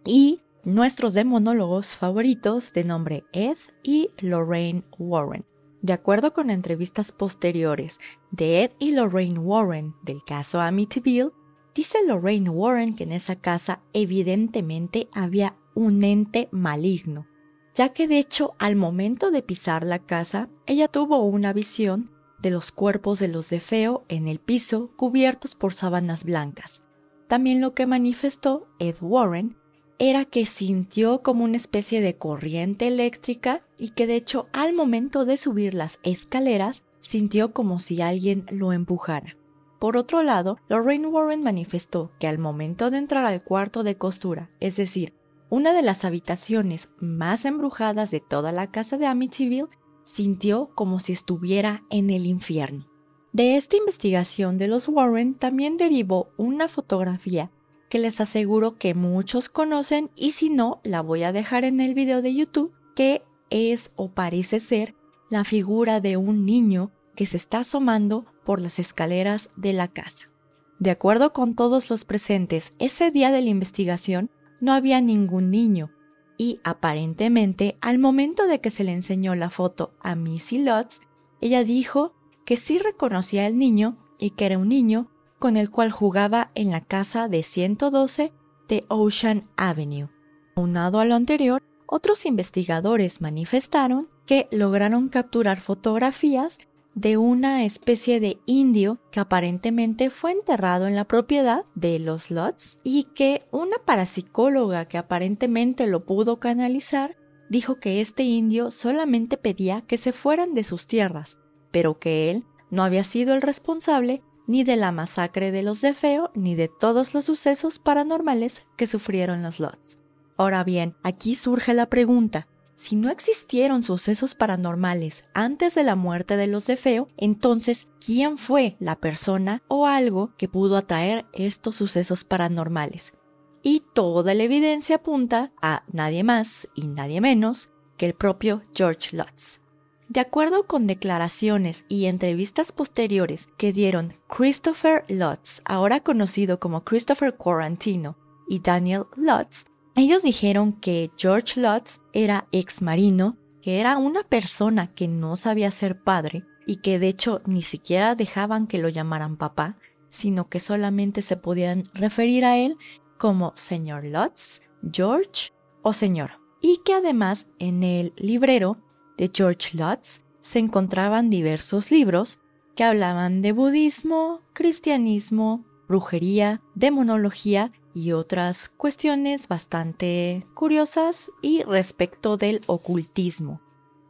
y 0.05 0.39
nuestros 0.63 1.13
demonólogos 1.13 1.97
favoritos 1.97 2.73
de 2.73 2.83
nombre 2.83 3.25
Ed 3.33 3.57
y 3.83 4.11
Lorraine 4.19 4.83
Warren. 4.97 5.45
De 5.81 5.93
acuerdo 5.93 6.33
con 6.33 6.49
entrevistas 6.49 7.11
posteriores 7.11 7.99
de 8.31 8.63
Ed 8.63 8.71
y 8.79 8.91
Lorraine 8.91 9.39
Warren 9.39 9.95
del 10.03 10.23
caso 10.23 10.59
Amityville, 10.59 11.31
dice 11.73 11.99
Lorraine 12.05 12.49
Warren 12.49 12.95
que 12.95 13.03
en 13.03 13.13
esa 13.13 13.37
casa 13.37 13.81
evidentemente 13.93 15.07
había 15.13 15.55
un 15.75 16.03
ente 16.03 16.49
maligno, 16.51 17.27
ya 17.73 17.89
que 17.89 18.07
de 18.07 18.19
hecho 18.19 18.55
al 18.59 18.75
momento 18.75 19.31
de 19.31 19.41
pisar 19.41 19.85
la 19.85 19.99
casa, 19.99 20.49
ella 20.65 20.89
tuvo 20.89 21.23
una 21.23 21.53
visión 21.53 22.11
de 22.41 22.51
los 22.51 22.71
cuerpos 22.71 23.19
de 23.19 23.27
los 23.27 23.49
de 23.49 23.59
Feo 23.59 24.05
en 24.07 24.27
el 24.27 24.39
piso 24.39 24.91
cubiertos 24.95 25.55
por 25.55 25.73
sábanas 25.73 26.23
blancas. 26.23 26.83
También 27.27 27.61
lo 27.61 27.73
que 27.73 27.85
manifestó 27.85 28.67
Ed 28.79 28.95
Warren 29.01 29.57
era 29.99 30.25
que 30.25 30.45
sintió 30.45 31.21
como 31.21 31.43
una 31.43 31.57
especie 31.57 32.01
de 32.01 32.17
corriente 32.17 32.87
eléctrica 32.87 33.61
y 33.77 33.89
que 33.89 34.07
de 34.07 34.15
hecho 34.15 34.47
al 34.53 34.73
momento 34.73 35.25
de 35.25 35.37
subir 35.37 35.73
las 35.73 35.99
escaleras 36.03 36.85
sintió 37.01 37.53
como 37.53 37.79
si 37.79 38.01
alguien 38.01 38.45
lo 38.49 38.73
empujara. 38.73 39.35
Por 39.79 39.95
otro 39.95 40.23
lado, 40.23 40.57
Lorraine 40.67 41.07
Warren 41.07 41.41
manifestó 41.41 42.11
que 42.19 42.27
al 42.27 42.37
momento 42.37 42.91
de 42.91 42.97
entrar 42.97 43.25
al 43.25 43.43
cuarto 43.43 43.83
de 43.83 43.97
costura, 43.97 44.49
es 44.59 44.75
decir, 44.75 45.13
una 45.49 45.73
de 45.73 45.81
las 45.81 46.05
habitaciones 46.05 46.89
más 46.99 47.45
embrujadas 47.45 48.11
de 48.11 48.19
toda 48.19 48.51
la 48.51 48.71
casa 48.71 48.97
de 48.97 49.07
Amityville, 49.07 49.69
sintió 50.09 50.71
como 50.73 50.99
si 50.99 51.13
estuviera 51.13 51.83
en 51.91 52.09
el 52.09 52.25
infierno. 52.25 52.87
De 53.31 53.57
esta 53.57 53.77
investigación 53.77 54.57
de 54.57 54.67
los 54.67 54.87
Warren 54.87 55.35
también 55.35 55.77
derivó 55.77 56.29
una 56.35 56.67
fotografía 56.67 57.51
que 57.89 57.99
les 57.99 58.19
aseguro 58.19 58.77
que 58.77 58.95
muchos 58.95 59.49
conocen 59.49 60.09
y 60.15 60.31
si 60.31 60.49
no, 60.49 60.81
la 60.83 61.01
voy 61.01 61.23
a 61.23 61.31
dejar 61.31 61.63
en 61.63 61.79
el 61.79 61.93
video 61.93 62.23
de 62.23 62.33
YouTube, 62.33 62.73
que 62.95 63.21
es 63.51 63.93
o 63.95 64.11
parece 64.11 64.59
ser 64.59 64.95
la 65.29 65.43
figura 65.43 66.01
de 66.01 66.17
un 66.17 66.43
niño 66.43 66.91
que 67.15 67.27
se 67.27 67.37
está 67.37 67.59
asomando 67.59 68.25
por 68.45 68.61
las 68.61 68.79
escaleras 68.79 69.51
de 69.57 69.73
la 69.73 69.87
casa. 69.89 70.31
De 70.79 70.89
acuerdo 70.89 71.33
con 71.33 71.55
todos 71.55 71.89
los 71.91 72.03
presentes, 72.03 72.73
ese 72.79 73.11
día 73.11 73.31
de 73.31 73.41
la 73.41 73.49
investigación 73.49 74.31
no 74.59 74.73
había 74.73 75.01
ningún 75.01 75.51
niño 75.51 75.91
y 76.39 76.61
aparentemente 76.63 77.77
al 77.81 77.99
momento 77.99 78.47
de 78.47 78.61
que 78.61 78.71
se 78.71 78.85
le 78.85 78.93
enseñó 78.93 79.35
la 79.35 79.49
foto 79.49 79.91
a 79.99 80.15
Missy 80.15 80.63
Lutz, 80.63 81.01
ella 81.41 81.65
dijo 81.65 82.15
que 82.45 82.55
sí 82.55 82.79
reconocía 82.79 83.45
al 83.45 83.57
niño 83.57 83.97
y 84.17 84.31
que 84.31 84.45
era 84.45 84.57
un 84.57 84.69
niño 84.69 85.11
con 85.37 85.57
el 85.57 85.69
cual 85.69 85.91
jugaba 85.91 86.51
en 86.55 86.71
la 86.71 86.79
casa 86.79 87.27
de 87.27 87.43
112 87.43 88.31
de 88.69 88.85
Ocean 88.87 89.49
Avenue. 89.57 90.09
Aunado 90.55 91.01
a 91.01 91.05
lo 91.05 91.15
anterior, 91.15 91.61
otros 91.85 92.25
investigadores 92.25 93.19
manifestaron 93.19 94.07
que 94.25 94.47
lograron 94.51 95.09
capturar 95.09 95.59
fotografías 95.59 96.68
de 96.95 97.17
una 97.17 97.65
especie 97.65 98.19
de 98.19 98.39
indio 98.45 98.99
que 99.11 99.19
aparentemente 99.19 100.09
fue 100.09 100.31
enterrado 100.31 100.87
en 100.87 100.95
la 100.95 101.05
propiedad 101.05 101.65
de 101.75 101.99
los 101.99 102.31
Lutz 102.31 102.79
y 102.83 103.05
que 103.15 103.43
una 103.51 103.77
parapsicóloga 103.85 104.85
que 104.85 104.97
aparentemente 104.97 105.87
lo 105.87 106.05
pudo 106.05 106.39
canalizar 106.39 107.15
dijo 107.49 107.79
que 107.79 108.01
este 108.01 108.23
indio 108.23 108.71
solamente 108.71 109.37
pedía 109.37 109.81
que 109.81 109.97
se 109.97 110.11
fueran 110.11 110.53
de 110.53 110.63
sus 110.63 110.87
tierras, 110.87 111.39
pero 111.71 111.99
que 111.99 112.31
él 112.31 112.45
no 112.69 112.83
había 112.83 113.03
sido 113.03 113.33
el 113.33 113.41
responsable 113.41 114.21
ni 114.47 114.63
de 114.63 114.77
la 114.77 114.91
masacre 114.91 115.51
de 115.51 115.61
los 115.61 115.81
de 115.81 115.93
Feo, 115.93 116.31
ni 116.33 116.55
de 116.55 116.69
todos 116.69 117.13
los 117.13 117.25
sucesos 117.25 117.77
paranormales 117.77 118.63
que 118.77 118.87
sufrieron 118.87 119.43
los 119.43 119.59
Lots. 119.59 119.99
Ahora 120.37 120.63
bien, 120.63 120.95
aquí 121.03 121.35
surge 121.35 121.73
la 121.73 121.87
pregunta, 121.87 122.47
si 122.79 122.95
no 122.95 123.09
existieron 123.09 123.83
sucesos 123.83 124.35
paranormales 124.35 125.25
antes 125.33 125.75
de 125.75 125.83
la 125.83 125.97
muerte 125.97 126.37
de 126.37 126.47
los 126.47 126.65
de 126.65 126.77
Feo, 126.77 127.09
entonces, 127.17 127.89
¿quién 127.99 128.37
fue 128.37 128.77
la 128.79 128.95
persona 128.95 129.61
o 129.67 129.85
algo 129.85 130.33
que 130.37 130.47
pudo 130.47 130.77
atraer 130.77 131.25
estos 131.33 131.75
sucesos 131.75 132.23
paranormales? 132.23 133.15
Y 133.61 133.83
toda 133.93 134.33
la 134.33 134.43
evidencia 134.43 134.95
apunta 134.95 135.51
a 135.61 135.83
nadie 135.91 136.23
más 136.23 136.69
y 136.73 136.87
nadie 136.87 137.19
menos 137.19 137.73
que 137.97 138.05
el 138.05 138.13
propio 138.13 138.63
George 138.73 139.13
Lutz. 139.17 139.59
De 140.07 140.21
acuerdo 140.21 140.65
con 140.65 140.87
declaraciones 140.87 141.83
y 141.89 142.05
entrevistas 142.05 142.71
posteriores 142.71 143.49
que 143.57 143.73
dieron 143.73 144.13
Christopher 144.29 145.03
Lutz, 145.09 145.61
ahora 145.65 145.99
conocido 145.99 146.61
como 146.61 146.85
Christopher 146.85 147.35
Quarantino, 147.35 148.15
y 148.47 148.61
Daniel 148.61 149.03
Lutz, 149.17 149.65
ellos 149.99 150.23
dijeron 150.23 150.73
que 150.73 151.11
George 151.17 151.59
Lutz 151.59 152.01
era 152.13 152.47
ex 152.51 152.81
marino, 152.81 153.37
que 153.61 153.79
era 153.79 153.97
una 153.97 154.23
persona 154.23 154.87
que 154.87 155.07
no 155.07 155.35
sabía 155.35 155.71
ser 155.71 156.01
padre 156.01 156.45
y 156.65 156.77
que 156.77 156.99
de 156.99 157.09
hecho 157.09 157.41
ni 157.45 157.61
siquiera 157.61 158.15
dejaban 158.15 158.67
que 158.67 158.77
lo 158.77 158.89
llamaran 158.89 159.37
papá, 159.37 159.77
sino 160.09 160.47
que 160.49 160.59
solamente 160.59 161.21
se 161.21 161.37
podían 161.37 161.83
referir 161.93 162.45
a 162.45 162.57
él 162.57 162.77
como 163.17 163.51
señor 163.55 164.05
Lutz, 164.05 164.61
George 164.91 165.51
o 165.81 165.93
señor. 165.93 166.31
Y 166.61 166.81
que 166.85 166.93
además 166.93 167.47
en 167.59 167.83
el 167.83 168.13
librero 168.15 168.77
de 169.17 169.29
George 169.33 169.77
Lutz 169.77 170.23
se 170.39 170.59
encontraban 170.59 171.29
diversos 171.29 171.91
libros 171.91 172.41
que 172.75 172.83
hablaban 172.85 173.41
de 173.41 173.51
budismo, 173.51 174.41
cristianismo, 174.53 175.65
brujería, 175.89 176.61
demonología 176.75 177.73
y 177.93 178.11
otras 178.11 178.69
cuestiones 178.69 179.47
bastante 179.47 180.45
curiosas 180.53 181.31
y 181.41 181.63
respecto 181.63 182.37
del 182.37 182.61
ocultismo. 182.67 183.61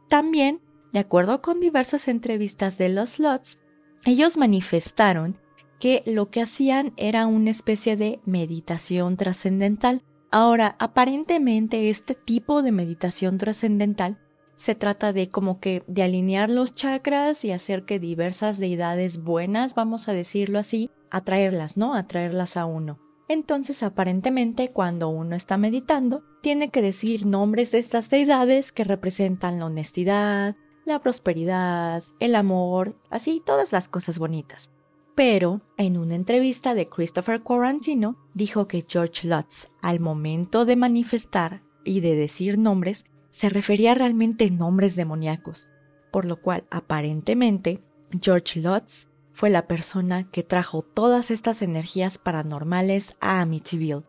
También, 0.08 0.60
de 0.92 1.00
acuerdo 1.00 1.40
con 1.40 1.60
diversas 1.60 2.08
entrevistas 2.08 2.78
de 2.78 2.88
los 2.88 3.18
Lutz, 3.18 3.58
ellos 4.04 4.36
manifestaron 4.36 5.38
que 5.78 6.02
lo 6.06 6.30
que 6.30 6.42
hacían 6.42 6.92
era 6.96 7.26
una 7.26 7.50
especie 7.50 7.96
de 7.96 8.20
meditación 8.24 9.16
trascendental. 9.16 10.02
Ahora, 10.30 10.76
aparentemente 10.78 11.88
este 11.88 12.14
tipo 12.14 12.62
de 12.62 12.72
meditación 12.72 13.38
trascendental 13.38 14.18
se 14.56 14.74
trata 14.74 15.14
de 15.14 15.30
como 15.30 15.58
que 15.58 15.82
de 15.86 16.02
alinear 16.02 16.50
los 16.50 16.74
chakras 16.74 17.46
y 17.46 17.50
hacer 17.50 17.86
que 17.86 17.98
diversas 17.98 18.58
deidades 18.58 19.22
buenas, 19.24 19.74
vamos 19.74 20.08
a 20.08 20.12
decirlo 20.12 20.58
así, 20.58 20.90
atraerlas, 21.10 21.78
¿no? 21.78 21.94
Atraerlas 21.94 22.58
a 22.58 22.66
uno. 22.66 22.98
Entonces, 23.30 23.84
aparentemente, 23.84 24.72
cuando 24.72 25.08
uno 25.08 25.36
está 25.36 25.56
meditando, 25.56 26.24
tiene 26.42 26.70
que 26.70 26.82
decir 26.82 27.26
nombres 27.26 27.70
de 27.70 27.78
estas 27.78 28.10
deidades 28.10 28.72
que 28.72 28.82
representan 28.82 29.60
la 29.60 29.66
honestidad, 29.66 30.56
la 30.84 30.98
prosperidad, 30.98 32.02
el 32.18 32.34
amor, 32.34 32.96
así 33.08 33.40
todas 33.46 33.70
las 33.70 33.86
cosas 33.86 34.18
bonitas. 34.18 34.72
Pero, 35.14 35.60
en 35.76 35.96
una 35.96 36.16
entrevista 36.16 36.74
de 36.74 36.88
Christopher 36.88 37.40
Quarantino, 37.40 38.16
dijo 38.34 38.66
que 38.66 38.84
George 38.84 39.28
Lutz, 39.28 39.68
al 39.80 40.00
momento 40.00 40.64
de 40.64 40.74
manifestar 40.74 41.62
y 41.84 42.00
de 42.00 42.16
decir 42.16 42.58
nombres, 42.58 43.04
se 43.30 43.48
refería 43.48 43.94
realmente 43.94 44.46
a 44.46 44.50
nombres 44.50 44.96
demoníacos, 44.96 45.68
por 46.10 46.24
lo 46.24 46.40
cual 46.40 46.64
aparentemente 46.68 47.80
George 48.20 48.60
Lutz 48.60 49.06
fue 49.32 49.50
la 49.50 49.66
persona 49.66 50.30
que 50.30 50.42
trajo 50.42 50.82
todas 50.82 51.30
estas 51.30 51.62
energías 51.62 52.18
paranormales 52.18 53.16
a 53.20 53.40
Amityville. 53.40 54.02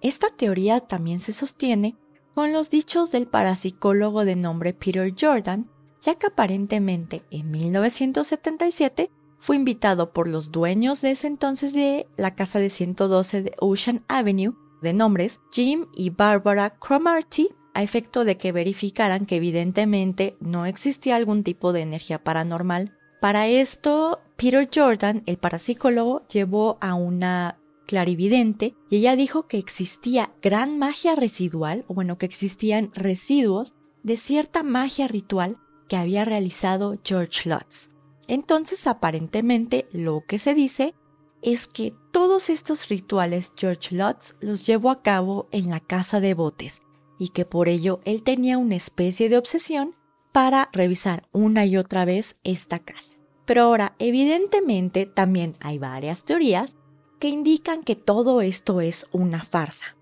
Esta 0.00 0.28
teoría 0.30 0.80
también 0.80 1.18
se 1.18 1.32
sostiene 1.32 1.96
con 2.34 2.52
los 2.52 2.70
dichos 2.70 3.12
del 3.12 3.26
parapsicólogo 3.26 4.24
de 4.24 4.36
nombre 4.36 4.74
Peter 4.74 5.14
Jordan, 5.18 5.70
ya 6.00 6.16
que 6.16 6.26
aparentemente 6.26 7.24
en 7.30 7.50
1977 7.50 9.10
fue 9.38 9.56
invitado 9.56 10.12
por 10.12 10.28
los 10.28 10.52
dueños 10.52 11.00
de 11.00 11.12
ese 11.12 11.26
entonces 11.26 11.72
de 11.72 12.06
la 12.16 12.34
casa 12.34 12.58
de 12.58 12.70
112 12.70 13.42
de 13.42 13.52
Ocean 13.58 14.04
Avenue, 14.08 14.54
de 14.82 14.92
nombres 14.92 15.40
Jim 15.52 15.86
y 15.94 16.10
Barbara 16.10 16.70
Cromarty, 16.78 17.48
a 17.74 17.82
efecto 17.82 18.24
de 18.24 18.36
que 18.36 18.52
verificaran 18.52 19.26
que 19.26 19.36
evidentemente 19.36 20.36
no 20.40 20.66
existía 20.66 21.16
algún 21.16 21.42
tipo 21.42 21.72
de 21.72 21.80
energía 21.80 22.22
paranormal. 22.22 22.96
Para 23.24 23.48
esto, 23.48 24.20
Peter 24.36 24.68
Jordan, 24.70 25.22
el 25.24 25.38
parapsicólogo, 25.38 26.26
llevó 26.28 26.76
a 26.82 26.92
una 26.92 27.58
clarividente 27.86 28.74
y 28.90 28.96
ella 28.96 29.16
dijo 29.16 29.46
que 29.46 29.56
existía 29.56 30.34
gran 30.42 30.78
magia 30.78 31.14
residual, 31.14 31.86
o 31.88 31.94
bueno, 31.94 32.18
que 32.18 32.26
existían 32.26 32.90
residuos 32.92 33.76
de 34.02 34.18
cierta 34.18 34.62
magia 34.62 35.08
ritual 35.08 35.56
que 35.88 35.96
había 35.96 36.26
realizado 36.26 36.98
George 37.02 37.48
Lutz. 37.48 37.88
Entonces, 38.28 38.86
aparentemente, 38.86 39.88
lo 39.90 40.24
que 40.28 40.36
se 40.36 40.52
dice 40.52 40.94
es 41.40 41.66
que 41.66 41.94
todos 42.12 42.50
estos 42.50 42.90
rituales 42.90 43.54
George 43.56 43.96
Lutz 43.96 44.34
los 44.40 44.66
llevó 44.66 44.90
a 44.90 45.00
cabo 45.00 45.48
en 45.50 45.70
la 45.70 45.80
casa 45.80 46.20
de 46.20 46.34
botes, 46.34 46.82
y 47.18 47.30
que 47.30 47.46
por 47.46 47.70
ello 47.70 48.00
él 48.04 48.22
tenía 48.22 48.58
una 48.58 48.76
especie 48.76 49.30
de 49.30 49.38
obsesión 49.38 49.94
para 50.34 50.68
revisar 50.72 51.28
una 51.30 51.64
y 51.64 51.76
otra 51.76 52.04
vez 52.04 52.40
esta 52.42 52.80
casa. 52.80 53.14
Pero 53.46 53.62
ahora, 53.62 53.94
evidentemente, 54.00 55.06
también 55.06 55.54
hay 55.60 55.78
varias 55.78 56.24
teorías 56.24 56.76
que 57.20 57.28
indican 57.28 57.84
que 57.84 57.94
todo 57.94 58.40
esto 58.40 58.80
es 58.80 59.06
una 59.12 59.44
farsa. 59.44 59.96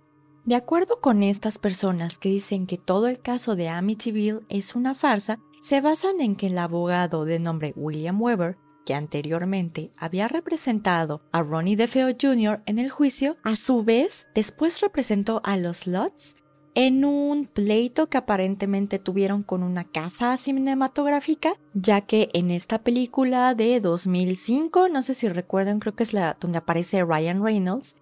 De 0.47 0.55
acuerdo 0.55 1.03
con 1.03 1.23
estas 1.23 1.59
personas 1.59 2.17
que 2.17 2.31
dicen 2.31 2.67
que 2.67 2.79
todo 2.79 3.09
el 3.09 3.21
caso 3.21 3.57
de 3.57 3.69
Amityville 3.69 4.41
es 4.49 4.75
una 4.75 4.95
farsa, 4.95 5.39
se 5.61 5.83
basan 5.83 6.23
en 6.23 6.35
que 6.35 6.47
el 6.47 6.57
abogado 6.57 7.27
de 7.27 7.39
nombre 7.39 7.75
William 7.77 8.19
Weber, 8.19 8.57
que 8.87 8.95
anteriormente 8.95 9.91
había 9.99 10.29
representado 10.29 11.21
a 11.31 11.43
Ronnie 11.43 11.77
DeFeo 11.77 12.09
Jr. 12.19 12.63
en 12.65 12.79
el 12.79 12.89
juicio, 12.89 13.37
a 13.43 13.55
su 13.55 13.85
vez 13.85 14.29
después 14.35 14.81
representó 14.81 15.43
a 15.45 15.59
los 15.59 15.87
Lutz 15.87 16.42
en 16.75 17.05
un 17.05 17.47
pleito 17.47 18.09
que 18.09 18.19
aparentemente 18.19 18.99
tuvieron 18.99 19.43
con 19.43 19.63
una 19.63 19.85
casa 19.85 20.37
cinematográfica, 20.37 21.55
ya 21.75 22.01
que 22.03 22.31
en 22.33 22.51
esta 22.51 22.83
película 22.83 23.55
de 23.55 23.81
2005, 23.81 24.89
no 24.89 25.03
sé 25.03 25.15
si 25.15 25.29
recuerdan, 25.29 25.81
creo 25.81 25.95
que 25.95 26.03
es 26.03 26.13
la 26.13 26.37
donde 26.41 26.59
aparece 26.59 27.05
Ryan 27.05 27.43
Reynolds, 27.45 27.97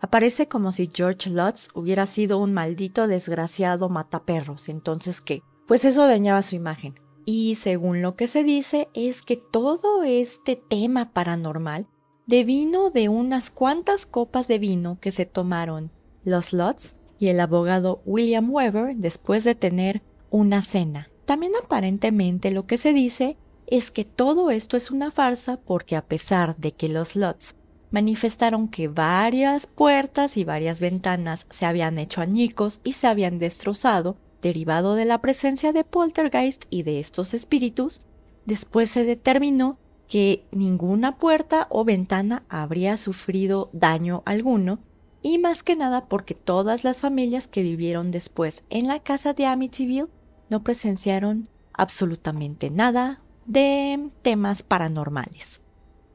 aparece 0.00 0.48
como 0.48 0.72
si 0.72 0.90
George 0.92 1.30
Lutz 1.30 1.68
hubiera 1.74 2.06
sido 2.06 2.38
un 2.38 2.52
maldito 2.52 3.06
desgraciado 3.06 3.88
mataperros, 3.88 4.68
entonces 4.68 5.20
¿qué? 5.20 5.42
Pues 5.66 5.84
eso 5.84 6.06
dañaba 6.06 6.42
su 6.42 6.56
imagen. 6.56 6.98
Y 7.24 7.56
según 7.56 8.02
lo 8.02 8.14
que 8.14 8.28
se 8.28 8.44
dice 8.44 8.88
es 8.94 9.22
que 9.22 9.36
todo 9.36 10.04
este 10.04 10.54
tema 10.54 11.12
paranormal 11.12 11.88
devino 12.26 12.90
de 12.90 13.08
unas 13.08 13.50
cuantas 13.50 14.06
copas 14.06 14.46
de 14.46 14.58
vino 14.58 14.98
que 15.00 15.10
se 15.10 15.26
tomaron 15.26 15.90
los 16.22 16.52
Lutz 16.52 16.98
y 17.18 17.28
el 17.28 17.40
abogado 17.40 18.02
William 18.04 18.50
Weber 18.50 18.96
después 18.96 19.44
de 19.44 19.54
tener 19.54 20.02
una 20.30 20.62
cena. 20.62 21.08
También 21.24 21.52
aparentemente 21.62 22.50
lo 22.50 22.66
que 22.66 22.78
se 22.78 22.92
dice 22.92 23.36
es 23.66 23.90
que 23.90 24.04
todo 24.04 24.50
esto 24.50 24.76
es 24.76 24.90
una 24.90 25.10
farsa 25.10 25.58
porque 25.58 25.96
a 25.96 26.06
pesar 26.06 26.56
de 26.56 26.72
que 26.72 26.88
los 26.88 27.16
Lutz 27.16 27.54
manifestaron 27.90 28.68
que 28.68 28.88
varias 28.88 29.66
puertas 29.66 30.36
y 30.36 30.44
varias 30.44 30.80
ventanas 30.80 31.46
se 31.50 31.66
habían 31.66 31.98
hecho 31.98 32.20
añicos 32.20 32.80
y 32.84 32.92
se 32.92 33.06
habían 33.06 33.38
destrozado, 33.38 34.16
derivado 34.42 34.94
de 34.94 35.04
la 35.04 35.20
presencia 35.20 35.72
de 35.72 35.84
poltergeist 35.84 36.64
y 36.70 36.82
de 36.82 37.00
estos 37.00 37.34
espíritus, 37.34 38.02
después 38.44 38.90
se 38.90 39.04
determinó 39.04 39.78
que 40.08 40.46
ninguna 40.52 41.16
puerta 41.18 41.66
o 41.70 41.84
ventana 41.84 42.44
habría 42.48 42.96
sufrido 42.96 43.70
daño 43.72 44.22
alguno 44.24 44.78
y 45.26 45.38
más 45.38 45.64
que 45.64 45.74
nada 45.74 46.06
porque 46.06 46.34
todas 46.34 46.84
las 46.84 47.00
familias 47.00 47.48
que 47.48 47.64
vivieron 47.64 48.12
después 48.12 48.62
en 48.70 48.86
la 48.86 49.00
casa 49.00 49.34
de 49.34 49.44
Amityville 49.44 50.06
no 50.50 50.62
presenciaron 50.62 51.48
absolutamente 51.72 52.70
nada 52.70 53.20
de 53.44 54.08
temas 54.22 54.62
paranormales. 54.62 55.62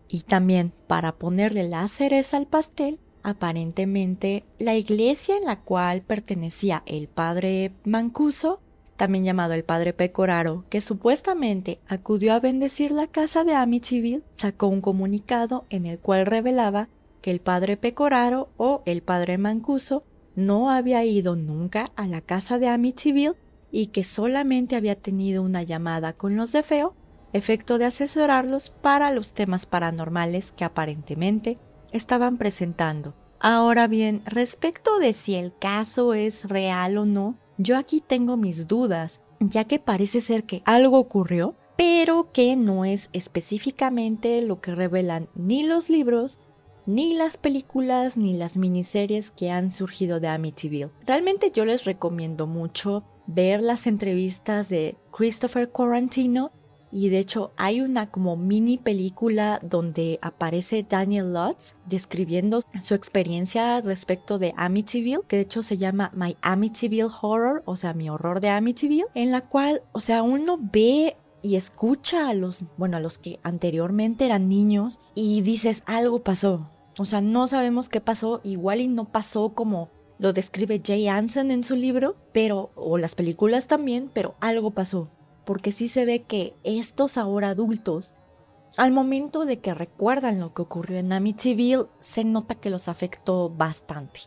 Y 0.07 0.21
también 0.21 0.71
para 0.87 1.17
ponerle 1.17 1.67
la 1.67 1.85
cereza 1.89 2.37
al 2.37 2.47
pastel, 2.47 3.01
aparentemente 3.21 4.45
la 4.59 4.75
iglesia 4.75 5.35
en 5.35 5.43
la 5.43 5.59
cual 5.59 6.03
pertenecía 6.03 6.81
el 6.85 7.09
padre 7.09 7.73
Mancuso, 7.83 8.61
también 8.95 9.25
llamado 9.25 9.51
el 9.55 9.65
padre 9.65 9.91
Pecoraro, 9.91 10.63
que 10.69 10.79
supuestamente 10.79 11.81
acudió 11.89 12.31
a 12.31 12.39
bendecir 12.39 12.91
la 12.91 13.07
casa 13.07 13.43
de 13.43 13.55
Amityville, 13.55 14.23
sacó 14.31 14.67
un 14.67 14.79
comunicado 14.79 15.65
en 15.69 15.85
el 15.85 15.99
cual 15.99 16.25
revelaba 16.25 16.87
que 17.21 17.31
el 17.31 17.39
padre 17.39 17.77
Pecoraro 17.77 18.49
o 18.57 18.81
el 18.85 19.01
padre 19.01 19.37
Mancuso 19.37 20.03
no 20.35 20.69
había 20.69 21.03
ido 21.05 21.35
nunca 21.35 21.91
a 21.95 22.07
la 22.07 22.21
casa 22.21 22.57
de 22.57 22.67
Amityville 22.67 23.35
y 23.71 23.87
que 23.87 24.03
solamente 24.03 24.75
había 24.75 24.95
tenido 24.95 25.43
una 25.43 25.63
llamada 25.63 26.13
con 26.13 26.35
los 26.35 26.51
de 26.51 26.63
Feo, 26.63 26.95
efecto 27.33 27.77
de 27.77 27.85
asesorarlos 27.85 28.69
para 28.69 29.11
los 29.11 29.33
temas 29.33 29.65
paranormales 29.65 30.51
que 30.51 30.65
aparentemente 30.65 31.57
estaban 31.91 32.37
presentando. 32.37 33.15
Ahora 33.39 33.87
bien, 33.87 34.21
respecto 34.25 34.99
de 34.99 35.13
si 35.13 35.35
el 35.35 35.57
caso 35.57 36.13
es 36.13 36.47
real 36.47 36.97
o 36.97 37.05
no, 37.05 37.37
yo 37.57 37.77
aquí 37.77 38.01
tengo 38.01 38.37
mis 38.37 38.67
dudas, 38.67 39.21
ya 39.39 39.63
que 39.65 39.79
parece 39.79 40.21
ser 40.21 40.43
que 40.43 40.61
algo 40.65 40.99
ocurrió, 40.99 41.55
pero 41.77 42.31
que 42.31 42.55
no 42.55 42.85
es 42.85 43.09
específicamente 43.13 44.41
lo 44.41 44.61
que 44.61 44.75
revelan 44.75 45.29
ni 45.33 45.63
los 45.63 45.89
libros 45.89 46.39
ni 46.93 47.13
las 47.13 47.37
películas 47.37 48.17
ni 48.17 48.35
las 48.35 48.57
miniseries 48.57 49.31
que 49.31 49.49
han 49.49 49.71
surgido 49.71 50.19
de 50.19 50.27
Amityville. 50.27 50.91
Realmente 51.05 51.49
yo 51.51 51.63
les 51.63 51.85
recomiendo 51.85 52.47
mucho 52.47 53.05
ver 53.27 53.61
las 53.61 53.87
entrevistas 53.87 54.67
de 54.67 54.97
Christopher 55.09 55.69
Quarantino 55.69 56.51
y 56.91 57.07
de 57.07 57.19
hecho 57.19 57.53
hay 57.55 57.79
una 57.79 58.11
como 58.11 58.35
mini 58.35 58.77
película 58.77 59.61
donde 59.63 60.19
aparece 60.21 60.85
Daniel 60.87 61.33
Lutz 61.33 61.77
describiendo 61.85 62.59
su 62.81 62.93
experiencia 62.93 63.79
respecto 63.79 64.37
de 64.37 64.53
Amityville, 64.57 65.21
que 65.29 65.37
de 65.37 65.43
hecho 65.43 65.63
se 65.63 65.77
llama 65.77 66.11
My 66.13 66.35
Amityville 66.41 67.07
Horror, 67.21 67.63
o 67.65 67.77
sea, 67.77 67.93
mi 67.93 68.09
horror 68.09 68.41
de 68.41 68.49
Amityville, 68.49 69.07
en 69.15 69.31
la 69.31 69.39
cual, 69.39 69.81
o 69.93 70.01
sea, 70.01 70.23
uno 70.23 70.59
ve 70.59 71.15
y 71.41 71.55
escucha 71.55 72.27
a 72.27 72.33
los, 72.33 72.65
bueno, 72.75 72.97
a 72.97 72.99
los 72.99 73.17
que 73.17 73.39
anteriormente 73.43 74.25
eran 74.25 74.49
niños 74.49 74.99
y 75.15 75.41
dices, 75.41 75.83
algo 75.85 76.23
pasó. 76.23 76.69
O 76.97 77.05
sea, 77.05 77.21
no 77.21 77.47
sabemos 77.47 77.89
qué 77.89 78.01
pasó, 78.01 78.41
igual 78.43 78.81
y 78.81 78.87
no 78.87 79.05
pasó 79.05 79.53
como 79.53 79.89
lo 80.21 80.33
describe 80.33 80.81
Jay 80.85 81.07
Anson 81.07 81.49
en 81.49 81.63
su 81.63 81.75
libro, 81.75 82.15
pero, 82.31 82.69
o 82.75 82.99
las 82.99 83.15
películas 83.15 83.67
también, 83.67 84.11
pero 84.13 84.35
algo 84.39 84.69
pasó. 84.69 85.09
Porque 85.45 85.71
sí 85.71 85.87
se 85.87 86.05
ve 86.05 86.21
que 86.21 86.53
estos 86.63 87.17
ahora 87.17 87.49
adultos, 87.49 88.13
al 88.77 88.91
momento 88.91 89.45
de 89.45 89.57
que 89.57 89.73
recuerdan 89.73 90.39
lo 90.39 90.53
que 90.53 90.61
ocurrió 90.61 90.99
en 90.99 91.11
Amityville, 91.11 91.87
se 91.99 92.23
nota 92.23 92.53
que 92.53 92.69
los 92.69 92.87
afectó 92.87 93.49
bastante. 93.49 94.19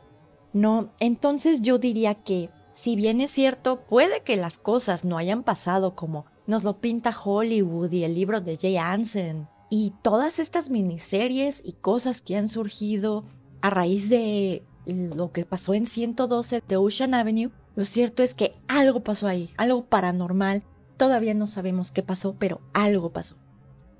No, 0.53 0.91
entonces 0.99 1.63
yo 1.63 1.79
diría 1.79 2.15
que, 2.15 2.51
si 2.75 2.97
bien 2.97 3.21
es 3.21 3.31
cierto, 3.31 3.83
puede 3.83 4.23
que 4.23 4.37
las 4.37 4.59
cosas 4.59 5.05
no 5.05 5.17
hayan 5.17 5.45
pasado 5.45 5.95
como 5.95 6.27
nos 6.49 6.65
lo 6.65 6.81
pinta 6.81 7.15
Hollywood 7.17 7.93
y 7.93 8.03
el 8.03 8.17
libro 8.17 8.41
de 8.41 8.57
Jay 8.57 8.77
Anson. 8.79 9.49
Y 9.77 9.93
todas 10.03 10.39
estas 10.39 10.71
miniseries 10.71 11.61
y 11.65 11.73
cosas 11.73 12.23
que 12.23 12.37
han 12.37 12.49
surgido 12.49 13.25
a 13.61 13.71
raíz 13.71 14.09
de 14.09 14.63
lo 14.87 15.33
que 15.33 15.45
pasó 15.45 15.75
en 15.75 15.87
112 15.87 16.63
de 16.69 16.77
Ocean 16.77 17.13
Avenue, 17.13 17.51
lo 17.75 17.85
cierto 17.85 18.23
es 18.23 18.35
que 18.35 18.53
algo 18.69 19.01
pasó 19.01 19.27
ahí, 19.27 19.51
algo 19.57 19.85
paranormal. 19.87 20.63
Todavía 20.97 21.35
no 21.35 21.49
sabemos 21.49 21.91
qué 21.91 22.05
pasó, 22.05 22.37
pero 22.39 22.61
algo 22.73 23.11
pasó. 23.11 23.35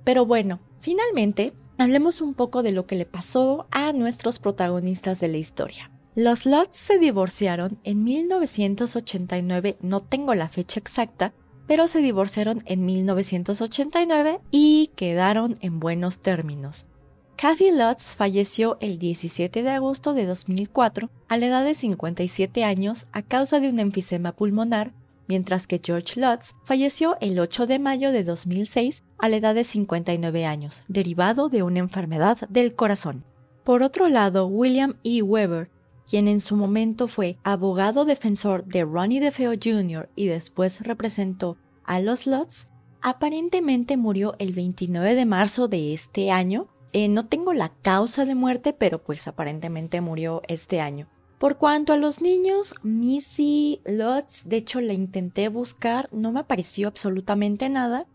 Pero 0.05 0.25
bueno, 0.25 0.61
finalmente, 0.79 1.51
hablemos 1.77 2.21
un 2.21 2.35
poco 2.35 2.63
de 2.63 2.71
lo 2.71 2.87
que 2.87 2.95
le 2.95 3.05
pasó 3.05 3.67
a 3.69 3.91
nuestros 3.91 4.39
protagonistas 4.39 5.19
de 5.19 5.27
la 5.27 5.39
historia. 5.39 5.91
Los 6.15 6.45
Lutz 6.45 6.77
se 6.77 6.99
divorciaron 6.99 7.79
en 7.83 8.01
1989, 8.05 9.75
no 9.81 9.99
tengo 9.99 10.35
la 10.35 10.47
fecha 10.47 10.79
exacta, 10.79 11.33
pero 11.67 11.87
se 11.87 11.99
divorciaron 11.99 12.63
en 12.65 12.85
1989 12.85 14.39
y 14.51 14.91
quedaron 14.95 15.57
en 15.61 15.79
buenos 15.79 16.19
términos. 16.19 16.87
Kathy 17.37 17.71
Lutz 17.71 18.15
falleció 18.15 18.77
el 18.79 18.97
17 18.97 19.61
de 19.61 19.69
agosto 19.69 20.13
de 20.13 20.25
2004 20.25 21.09
a 21.27 21.37
la 21.37 21.47
edad 21.47 21.65
de 21.65 21.75
57 21.75 22.63
años 22.63 23.07
a 23.11 23.23
causa 23.23 23.59
de 23.59 23.69
un 23.69 23.79
enfisema 23.79 24.31
pulmonar, 24.31 24.93
mientras 25.27 25.67
que 25.67 25.81
George 25.83 26.21
Lutz 26.21 26.55
falleció 26.63 27.17
el 27.19 27.37
8 27.37 27.67
de 27.67 27.79
mayo 27.79 28.11
de 28.13 28.23
2006 28.23 29.03
a 29.17 29.27
la 29.27 29.35
edad 29.35 29.53
de 29.53 29.65
59 29.65 30.45
años, 30.45 30.83
derivado 30.87 31.49
de 31.49 31.63
una 31.63 31.79
enfermedad 31.79 32.37
del 32.47 32.73
corazón. 32.73 33.25
Por 33.65 33.83
otro 33.83 34.07
lado, 34.07 34.47
William 34.47 34.95
E. 35.03 35.21
Weber 35.21 35.69
quien 36.07 36.27
en 36.27 36.39
su 36.39 36.55
momento 36.55 37.07
fue 37.07 37.37
abogado 37.43 38.05
defensor 38.05 38.65
de 38.65 38.83
Ronnie 38.83 39.19
DeFeo 39.19 39.53
Jr. 39.61 40.09
y 40.15 40.27
después 40.27 40.81
representó 40.81 41.57
a 41.83 41.99
los 41.99 42.27
Lutz, 42.27 42.67
aparentemente 43.01 43.97
murió 43.97 44.35
el 44.39 44.53
29 44.53 45.15
de 45.15 45.25
marzo 45.25 45.67
de 45.67 45.93
este 45.93 46.31
año. 46.31 46.67
Eh, 46.93 47.07
no 47.07 47.27
tengo 47.27 47.53
la 47.53 47.69
causa 47.69 48.25
de 48.25 48.35
muerte, 48.35 48.73
pero 48.73 49.03
pues 49.03 49.27
aparentemente 49.27 50.01
murió 50.01 50.41
este 50.47 50.81
año. 50.81 51.07
Por 51.37 51.57
cuanto 51.57 51.91
a 51.91 51.97
los 51.97 52.21
niños, 52.21 52.75
Missy 52.81 53.81
Lutz, 53.85 54.45
de 54.45 54.57
hecho 54.57 54.79
la 54.79 54.93
intenté 54.93 55.49
buscar, 55.49 56.07
no 56.13 56.31
me 56.31 56.39
apareció 56.39 56.87
absolutamente 56.87 57.67
nada, 57.69 58.07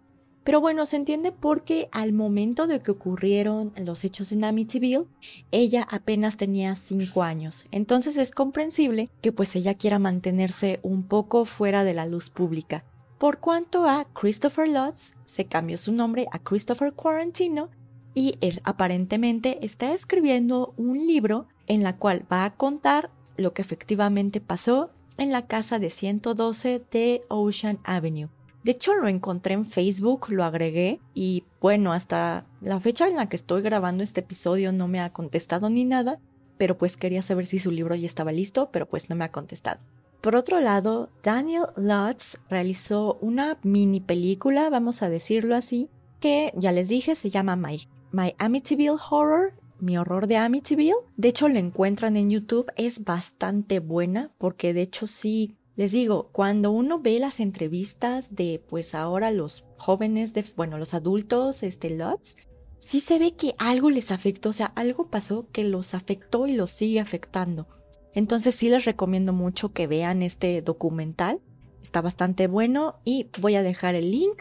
pero 0.43 0.61
bueno, 0.61 0.87
se 0.87 0.97
entiende 0.97 1.33
porque 1.33 1.89
al 1.93 2.13
momento 2.13 2.67
de 2.67 2.81
que 2.81 2.93
ocurrieron 2.93 3.73
los 3.77 4.05
hechos 4.05 4.33
en 4.33 4.45
Amityville, 4.45 5.07
ella 5.51 5.87
apenas 5.91 6.37
tenía 6.37 6.75
5 6.75 7.23
años. 7.23 7.67
Entonces 7.71 8.17
es 8.17 8.33
comprensible 8.33 9.11
que 9.21 9.33
pues 9.33 9.55
ella 9.55 9.75
quiera 9.75 9.99
mantenerse 9.99 10.81
un 10.83 11.03
poco 11.03 11.45
fuera 11.45 11.85
de 11.85 11.95
la 11.95 12.07
luz 12.07 12.31
pública. 12.31 12.85
Por 13.19 13.39
cuanto 13.39 13.87
a 13.87 14.07
Christopher 14.15 14.67
Lutz, 14.67 15.13
se 15.27 15.45
cambió 15.45 15.77
su 15.77 15.93
nombre 15.93 16.27
a 16.33 16.39
Christopher 16.39 16.95
Quarantino 16.95 17.69
y 18.15 18.39
aparentemente 18.65 19.65
está 19.65 19.93
escribiendo 19.93 20.73
un 20.79 21.07
libro 21.07 21.47
en 21.67 21.83
la 21.83 21.97
cual 21.99 22.25
va 22.33 22.47
a 22.47 22.57
contar 22.57 23.11
lo 23.37 23.53
que 23.53 23.61
efectivamente 23.63 24.41
pasó 24.41 24.91
en 25.19 25.33
la 25.33 25.47
casa 25.47 25.79
de 25.79 25.91
112 25.91 26.83
de 26.91 27.21
Ocean 27.29 27.79
Avenue. 27.85 28.31
De 28.63 28.73
hecho, 28.73 28.95
lo 28.95 29.09
encontré 29.09 29.55
en 29.55 29.65
Facebook, 29.65 30.27
lo 30.29 30.45
agregué 30.45 31.01
y 31.15 31.45
bueno, 31.61 31.93
hasta 31.93 32.47
la 32.61 32.79
fecha 32.79 33.09
en 33.09 33.17
la 33.17 33.29
que 33.29 33.37
estoy 33.37 33.63
grabando 33.63 34.03
este 34.03 34.21
episodio 34.21 34.73
no 34.73 34.87
me 34.87 35.01
ha 35.01 35.13
contestado 35.13 35.71
ni 35.71 35.85
nada, 35.85 36.21
pero 36.59 36.77
pues 36.77 36.99
quería 36.99 37.23
saber 37.23 37.47
si 37.47 37.59
su 37.59 37.71
libro 37.71 37.95
ya 37.95 38.07
estaba 38.07 38.33
listo, 38.33 38.71
pero 38.71 38.87
pues 38.87 39.09
no 39.09 39.17
me 39.17 39.25
ha 39.25 39.33
contestado. 39.33 39.81
Por 40.21 40.37
otro 40.37 40.61
lado, 40.61 41.09
Daniel 41.23 41.69
Lutz 41.77 42.39
realizó 42.51 43.17
una 43.23 43.57
mini 43.63 44.01
película, 44.01 44.69
vamos 44.69 45.03
a 45.03 45.09
decirlo 45.09 45.57
así, 45.57 45.89
que 46.21 46.53
ya 46.55 46.73
les 46.73 46.89
dije 46.89 47.15
se 47.15 47.31
llama 47.31 47.57
My, 47.57 47.89
My 48.13 48.35
Amityville 48.37 48.99
Horror, 49.11 49.55
mi 49.79 49.97
horror 49.97 50.27
de 50.27 50.37
Amityville. 50.37 50.97
De 51.17 51.29
hecho, 51.29 51.49
la 51.49 51.59
encuentran 51.59 52.19
en 52.19 52.29
YouTube, 52.29 52.71
es 52.77 53.05
bastante 53.05 53.79
buena 53.81 54.31
porque 54.37 54.75
de 54.75 54.83
hecho 54.83 55.07
sí, 55.07 55.57
les 55.81 55.93
digo, 55.93 56.29
cuando 56.31 56.73
uno 56.73 57.01
ve 57.01 57.19
las 57.19 57.41
entrevistas 57.41 58.37
de 58.37 58.63
pues 58.69 58.95
ahora 58.95 59.31
los 59.31 59.65
jóvenes, 59.79 60.35
de, 60.35 60.45
bueno, 60.55 60.77
los 60.77 60.93
adultos, 60.93 61.63
este 61.63 61.89
Lutz, 61.89 62.47
sí 62.77 63.01
se 63.01 63.19
ve 63.19 63.33
que 63.33 63.55
algo 63.57 63.89
les 63.89 64.11
afectó, 64.11 64.51
o 64.51 64.53
sea, 64.53 64.67
algo 64.67 65.09
pasó 65.09 65.47
que 65.53 65.65
los 65.65 65.95
afectó 65.95 66.47
y 66.47 66.53
los 66.53 66.71
sigue 66.71 67.01
afectando. 67.01 67.67
Entonces 68.13 68.55
sí 68.55 68.69
les 68.69 68.85
recomiendo 68.85 69.33
mucho 69.33 69.73
que 69.73 69.87
vean 69.87 70.23
este 70.23 70.61
documental. 70.61 71.41
Está 71.83 72.03
bastante 72.03 72.47
bueno 72.47 73.01
y 73.07 73.29
voy 73.41 73.55
a 73.55 73.63
dejar 73.63 73.95
el 73.95 74.11
link 74.11 74.37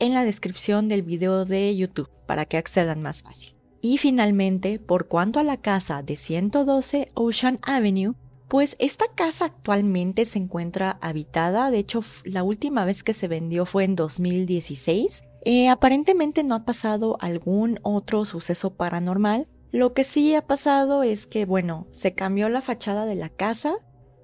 en 0.00 0.12
la 0.12 0.22
descripción 0.22 0.88
del 0.88 1.02
video 1.02 1.46
de 1.46 1.74
YouTube 1.74 2.10
para 2.26 2.44
que 2.44 2.58
accedan 2.58 3.00
más 3.00 3.22
fácil. 3.22 3.56
Y 3.80 3.96
finalmente, 3.96 4.78
por 4.80 5.08
cuanto 5.08 5.40
a 5.40 5.44
la 5.44 5.56
casa 5.56 6.02
de 6.02 6.16
112 6.16 7.10
Ocean 7.14 7.58
Avenue, 7.62 8.16
pues 8.48 8.76
esta 8.78 9.06
casa 9.14 9.46
actualmente 9.46 10.24
se 10.24 10.38
encuentra 10.38 10.98
habitada, 11.00 11.70
de 11.70 11.78
hecho 11.78 12.00
la 12.24 12.42
última 12.42 12.84
vez 12.84 13.02
que 13.02 13.12
se 13.12 13.28
vendió 13.28 13.66
fue 13.66 13.84
en 13.84 13.96
2016. 13.96 15.24
Eh, 15.46 15.68
aparentemente 15.68 16.44
no 16.44 16.54
ha 16.54 16.64
pasado 16.64 17.16
algún 17.20 17.78
otro 17.82 18.24
suceso 18.24 18.74
paranormal, 18.74 19.48
lo 19.74 19.92
que 19.92 20.04
sí 20.04 20.36
ha 20.36 20.46
pasado 20.46 21.02
es 21.02 21.26
que, 21.26 21.46
bueno, 21.46 21.88
se 21.90 22.14
cambió 22.14 22.48
la 22.48 22.62
fachada 22.62 23.06
de 23.06 23.16
la 23.16 23.28
casa, 23.28 23.74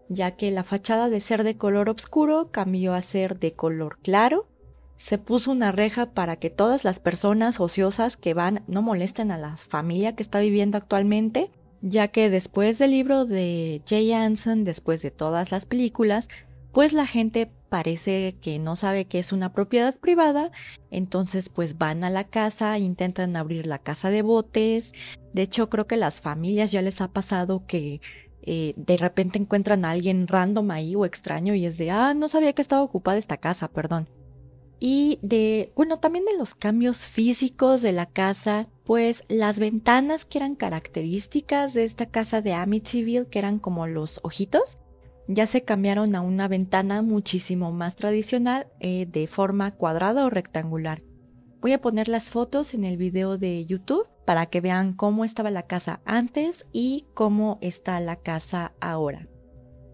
ya 0.09 0.37
que 0.37 0.53
la 0.53 0.63
fachada 0.63 1.09
de 1.09 1.19
ser 1.19 1.43
de 1.43 1.57
color 1.57 1.89
oscuro 1.89 2.53
cambió 2.53 2.95
a 2.95 3.03
ser 3.03 3.37
de 3.41 3.55
color 3.55 3.99
claro. 4.01 4.47
Se 4.95 5.19
puso 5.19 5.51
una 5.51 5.73
reja 5.73 6.13
para 6.13 6.37
que 6.37 6.51
todas 6.51 6.85
las 6.85 7.01
personas 7.01 7.59
ociosas 7.59 8.17
que 8.17 8.33
van 8.33 8.63
no 8.69 8.81
molesten 8.81 9.33
a 9.33 9.39
la 9.39 9.57
familia 9.57 10.15
que 10.15 10.23
está 10.23 10.39
viviendo 10.39 10.79
actualmente, 10.79 11.51
ya 11.83 12.09
que 12.09 12.31
después 12.31 12.79
del 12.79 12.93
libro 12.93 13.25
de 13.25 13.83
Jay 13.87 14.13
Anson, 14.13 14.65
después 14.65 15.03
de 15.03 15.11
todas 15.11 15.53
las 15.53 15.67
películas, 15.67 16.29
pues 16.73 16.93
la 16.93 17.07
gente 17.07 17.51
parece 17.69 18.37
que 18.41 18.59
no 18.59 18.77
sabe 18.77 19.07
que 19.07 19.19
es 19.19 19.33
una 19.33 19.53
propiedad 19.53 19.97
privada, 19.99 20.51
entonces 20.91 21.49
pues 21.49 21.79
van 21.79 22.05
a 22.05 22.11
la 22.11 22.25
casa, 22.25 22.79
intentan 22.79 23.37
abrir 23.37 23.67
la 23.67 23.79
casa 23.79 24.11
de 24.11 24.23
botes, 24.23 24.93
de 25.33 25.43
hecho 25.43 25.71
creo 25.71 25.87
que 25.87 25.97
las 25.97 26.21
familias 26.21 26.73
ya 26.73 26.83
les 26.83 27.01
ha 27.01 27.09
pasado 27.09 27.65
que 27.67 28.01
eh, 28.43 28.75
de 28.77 28.97
repente 28.97 29.39
encuentran 29.39 29.85
a 29.85 29.91
alguien 29.91 30.27
random 30.27 30.71
ahí 30.71 30.97
o 30.97 31.05
extraño 31.05 31.55
y 31.55 31.67
es 31.67 31.79
de, 31.79 31.91
ah, 31.91 32.15
no 32.15 32.29
sabía 32.29 32.53
que 32.53 32.63
estaba 32.63 32.83
ocupada 32.83 33.19
esta 33.19 33.37
casa, 33.37 33.69
perdón. 33.69 34.09
Y 34.81 35.19
de, 35.21 35.73
bueno, 35.77 35.99
también 35.99 36.25
de 36.25 36.39
los 36.39 36.55
cambios 36.55 37.07
físicos 37.07 37.83
de 37.83 37.93
la 37.93 38.07
casa, 38.07 38.69
pues 38.91 39.23
las 39.29 39.61
ventanas 39.61 40.25
que 40.25 40.39
eran 40.39 40.57
características 40.57 41.75
de 41.75 41.85
esta 41.85 42.07
casa 42.07 42.43
de 42.43 42.55
Amityville, 42.55 43.29
que 43.29 43.39
eran 43.39 43.61
como 43.61 43.87
los 43.87 44.19
ojitos, 44.25 44.79
ya 45.29 45.47
se 45.47 45.63
cambiaron 45.63 46.17
a 46.17 46.23
una 46.23 46.49
ventana 46.49 47.01
muchísimo 47.01 47.71
más 47.71 47.95
tradicional 47.95 48.67
eh, 48.81 49.07
de 49.07 49.29
forma 49.29 49.77
cuadrada 49.77 50.27
o 50.27 50.29
rectangular. 50.29 51.05
Voy 51.61 51.71
a 51.73 51.81
poner 51.81 52.09
las 52.09 52.31
fotos 52.31 52.75
en 52.75 52.83
el 52.83 52.97
video 52.97 53.39
de 53.39 53.65
YouTube 53.65 54.09
para 54.25 54.47
que 54.47 54.61
vean 54.61 54.95
cómo 54.95 55.25
estaba 55.25 55.53
la 55.53 55.69
casa 55.69 56.01
antes 56.05 56.67
y 56.73 57.07
cómo 57.15 57.59
está 57.61 58.01
la 58.01 58.17
casa 58.17 58.73
ahora. 58.81 59.29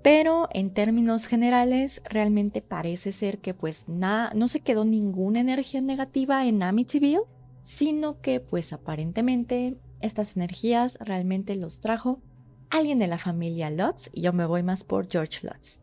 Pero 0.03 0.49
en 0.55 0.72
términos 0.72 1.26
generales, 1.26 2.01
realmente 2.09 2.62
parece 2.62 3.12
ser 3.12 3.40
que 3.40 3.53
pues 3.53 3.90
nada, 3.90 4.32
no 4.34 4.49
se 4.49 4.61
quedó 4.61 4.86
ninguna 4.86 5.40
energía 5.40 5.82
negativa 5.82 6.47
en 6.47 6.62
Amityville, 6.62 7.24
sino 7.66 8.20
que 8.20 8.38
pues 8.38 8.72
aparentemente 8.72 9.76
estas 10.00 10.36
energías 10.36 10.98
realmente 11.00 11.56
los 11.56 11.80
trajo 11.80 12.22
alguien 12.70 13.00
de 13.00 13.08
la 13.08 13.18
familia 13.18 13.70
Lutz 13.70 14.08
y 14.12 14.22
yo 14.22 14.32
me 14.32 14.46
voy 14.46 14.62
más 14.62 14.84
por 14.84 15.10
George 15.10 15.44
Lutz. 15.44 15.80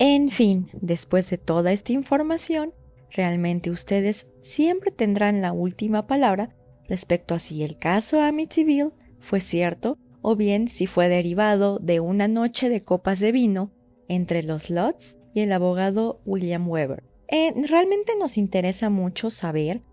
En 0.00 0.30
fin, 0.30 0.70
después 0.72 1.30
de 1.30 1.38
toda 1.38 1.70
esta 1.70 1.92
información, 1.92 2.74
realmente 3.12 3.70
ustedes 3.70 4.32
siempre 4.40 4.90
tendrán 4.90 5.40
la 5.40 5.52
última 5.52 6.08
palabra 6.08 6.56
respecto 6.88 7.36
a 7.36 7.38
si 7.38 7.62
el 7.62 7.78
caso 7.78 8.20
Amityville 8.20 8.90
fue 9.20 9.38
cierto 9.38 9.98
o 10.22 10.34
bien 10.34 10.66
si 10.66 10.88
fue 10.88 11.08
derivado 11.08 11.78
de 11.78 12.00
una 12.00 12.26
noche 12.26 12.68
de 12.68 12.80
copas 12.80 13.20
de 13.20 13.30
vino 13.30 13.70
entre 14.08 14.42
los 14.42 14.68
Lutz 14.68 15.16
y 15.32 15.42
el 15.42 15.52
abogado 15.52 16.22
William 16.24 16.68
Weber. 16.68 17.04
Eh, 17.28 17.52
realmente 17.68 18.14
nos 18.18 18.36
interesa 18.36 18.90
mucho 18.90 19.30
saber 19.30 19.84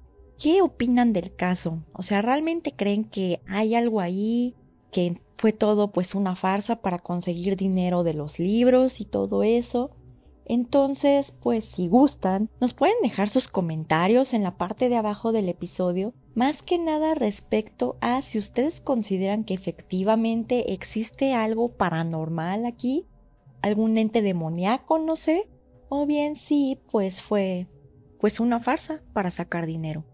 qué 0.41 0.61
opinan 0.61 1.13
del 1.13 1.35
caso. 1.35 1.83
O 1.93 2.01
sea, 2.01 2.21
¿realmente 2.21 2.71
creen 2.71 3.03
que 3.03 3.41
hay 3.47 3.75
algo 3.75 3.99
ahí 3.99 4.55
que 4.91 5.21
fue 5.37 5.53
todo 5.53 5.91
pues 5.91 6.15
una 6.15 6.35
farsa 6.35 6.81
para 6.81 6.99
conseguir 6.99 7.55
dinero 7.55 8.03
de 8.03 8.13
los 8.13 8.39
libros 8.39 8.99
y 8.99 9.05
todo 9.05 9.43
eso. 9.43 9.91
Entonces, 10.45 11.31
pues 11.31 11.65
si 11.65 11.87
gustan, 11.87 12.49
nos 12.61 12.73
pueden 12.73 12.95
dejar 13.03 13.29
sus 13.29 13.47
comentarios 13.47 14.33
en 14.33 14.43
la 14.43 14.57
parte 14.57 14.87
de 14.87 14.95
abajo 14.95 15.33
del 15.33 15.49
episodio, 15.49 16.13
más 16.35 16.63
que 16.63 16.77
nada 16.79 17.15
respecto 17.15 17.97
a 17.99 18.21
si 18.21 18.39
ustedes 18.39 18.79
consideran 18.79 19.43
que 19.43 19.53
efectivamente 19.53 20.73
existe 20.73 21.33
algo 21.33 21.73
paranormal 21.75 22.65
aquí, 22.65 23.05
algún 23.61 23.97
ente 23.97 24.21
demoníaco, 24.21 24.99
no 24.99 25.17
sé, 25.17 25.49
o 25.89 26.05
bien 26.05 26.35
si 26.35 26.79
pues 26.91 27.21
fue 27.21 27.67
pues 28.19 28.39
una 28.39 28.59
farsa 28.61 29.01
para 29.13 29.31
sacar 29.31 29.65
dinero. 29.65 30.05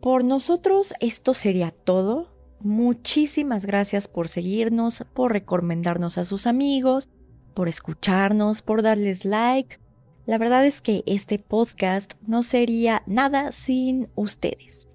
Por 0.00 0.24
nosotros 0.24 0.94
esto 1.00 1.34
sería 1.34 1.72
todo. 1.72 2.34
Muchísimas 2.60 3.66
gracias 3.66 4.08
por 4.08 4.28
seguirnos, 4.28 5.04
por 5.12 5.32
recomendarnos 5.32 6.16
a 6.16 6.24
sus 6.24 6.46
amigos, 6.46 7.10
por 7.52 7.68
escucharnos, 7.68 8.62
por 8.62 8.80
darles 8.80 9.26
like. 9.26 9.76
La 10.24 10.38
verdad 10.38 10.64
es 10.64 10.80
que 10.80 11.02
este 11.04 11.38
podcast 11.38 12.14
no 12.26 12.42
sería 12.42 13.02
nada 13.06 13.52
sin 13.52 14.08
ustedes. 14.14 14.88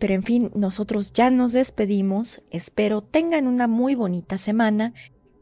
Pero 0.00 0.14
en 0.14 0.24
fin, 0.24 0.50
nosotros 0.56 1.12
ya 1.12 1.30
nos 1.30 1.52
despedimos. 1.52 2.42
Espero 2.50 3.02
tengan 3.02 3.46
una 3.46 3.68
muy 3.68 3.94
bonita 3.94 4.38
semana 4.38 4.92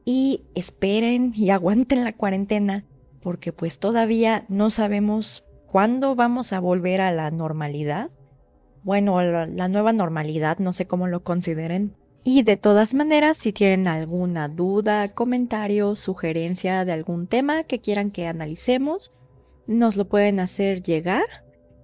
y 0.05 0.45
esperen 0.55 1.33
y 1.35 1.49
aguanten 1.51 2.05
la 2.05 2.15
cuarentena 2.15 2.85
porque 3.23 3.53
pues 3.53 3.79
todavía 3.79 4.45
no 4.49 4.69
sabemos 4.69 5.45
cuándo 5.67 6.15
vamos 6.15 6.53
a 6.53 6.61
volver 6.61 7.01
a 7.01 7.13
la 7.13 7.31
normalidad 7.31 8.11
bueno, 8.87 9.21
la, 9.21 9.67
nueva 9.67 9.93
normalidad, 9.93 10.61
no 10.61 10.73
sé 10.73 10.87
cómo 10.87 11.09
lo 11.09 11.25
consideren. 11.25 11.97
Y 12.23 12.45
de 12.45 12.57
todas 12.57 12.95
maneras, 12.95 13.37
si 13.37 13.53
tienen 13.53 13.89
alguna 13.89 14.47
duda, 14.47 15.09
comentario, 15.09 15.97
sugerencia 15.97 16.85
de 16.85 16.93
algún 16.93 17.27
tema 17.27 17.65
que 17.65 17.81
quieran 17.81 18.13
que 18.13 18.29
analicemos, 18.29 19.11
nos 19.67 19.97
lo 19.97 20.05
pueden 20.05 20.39
hacer 20.39 20.85
llegar. 20.85 21.25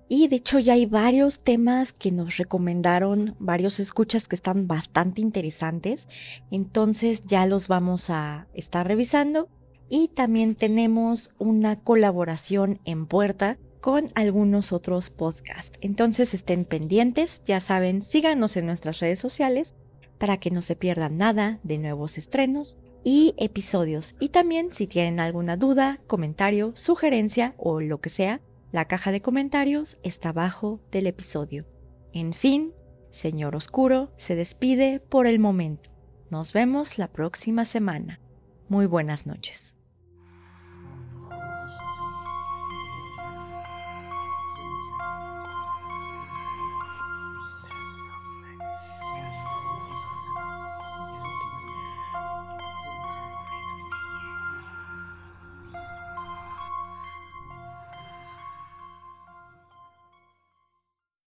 Y 0.09 0.29
de 0.29 0.37
hecho 0.37 0.61
ya 0.61 0.75
hay 0.75 0.87
varios 0.87 1.43
temas 1.43 1.93
que 1.93 2.13
nos 2.13 2.37
recomendaron, 2.37 3.35
varios 3.41 3.81
escuchas 3.81 4.29
que 4.29 4.37
están 4.37 4.69
bastante 4.69 5.23
interesantes. 5.23 6.09
Entonces 6.53 7.27
ya 7.27 7.47
los 7.47 7.67
vamos 7.67 8.11
a 8.11 8.47
estar 8.55 8.87
revisando. 8.87 9.49
Y 9.89 10.07
también 10.07 10.55
tenemos 10.55 11.35
una 11.41 11.81
colaboración 11.81 12.79
en 12.85 13.07
puerta 13.07 13.59
con 13.83 14.07
algunos 14.15 14.73
otros 14.73 15.11
podcasts. 15.11 15.77
Entonces 15.83 16.33
estén 16.33 16.65
pendientes, 16.65 17.43
ya 17.45 17.61
saben, 17.61 18.01
síganos 18.01 18.57
en 18.57 18.65
nuestras 18.65 19.01
redes 19.01 19.19
sociales 19.19 19.75
para 20.19 20.39
que 20.39 20.53
no 20.53 20.63
se 20.63 20.77
pierdan 20.77 21.19
nada 21.19 21.59
de 21.65 21.79
nuevos 21.79 22.17
estrenos 22.17 22.79
y 23.05 23.35
episodios. 23.39 24.15
Y 24.21 24.29
también 24.29 24.73
si 24.73 24.87
tienen 24.87 25.19
alguna 25.19 25.57
duda, 25.57 26.01
comentario, 26.07 26.73
sugerencia 26.77 27.55
o 27.59 27.81
lo 27.81 28.01
que 28.01 28.09
sea, 28.09 28.41
la 28.71 28.87
caja 28.87 29.11
de 29.11 29.21
comentarios 29.21 29.99
está 30.05 30.29
abajo 30.29 30.81
del 30.93 31.09
episodio. 31.09 31.67
En 32.13 32.35
fin, 32.35 32.73
señor 33.11 33.57
Oscuro 33.57 34.13
se 34.17 34.37
despide 34.37 35.01
por 35.01 35.27
el 35.27 35.41
momento. 35.41 35.91
Nos 36.31 36.53
vemos 36.53 36.99
la 36.99 37.09
próxima 37.09 37.65
semana. 37.65 38.21
Muy 38.69 38.87
buenas 38.87 39.27
noches. 39.27 39.75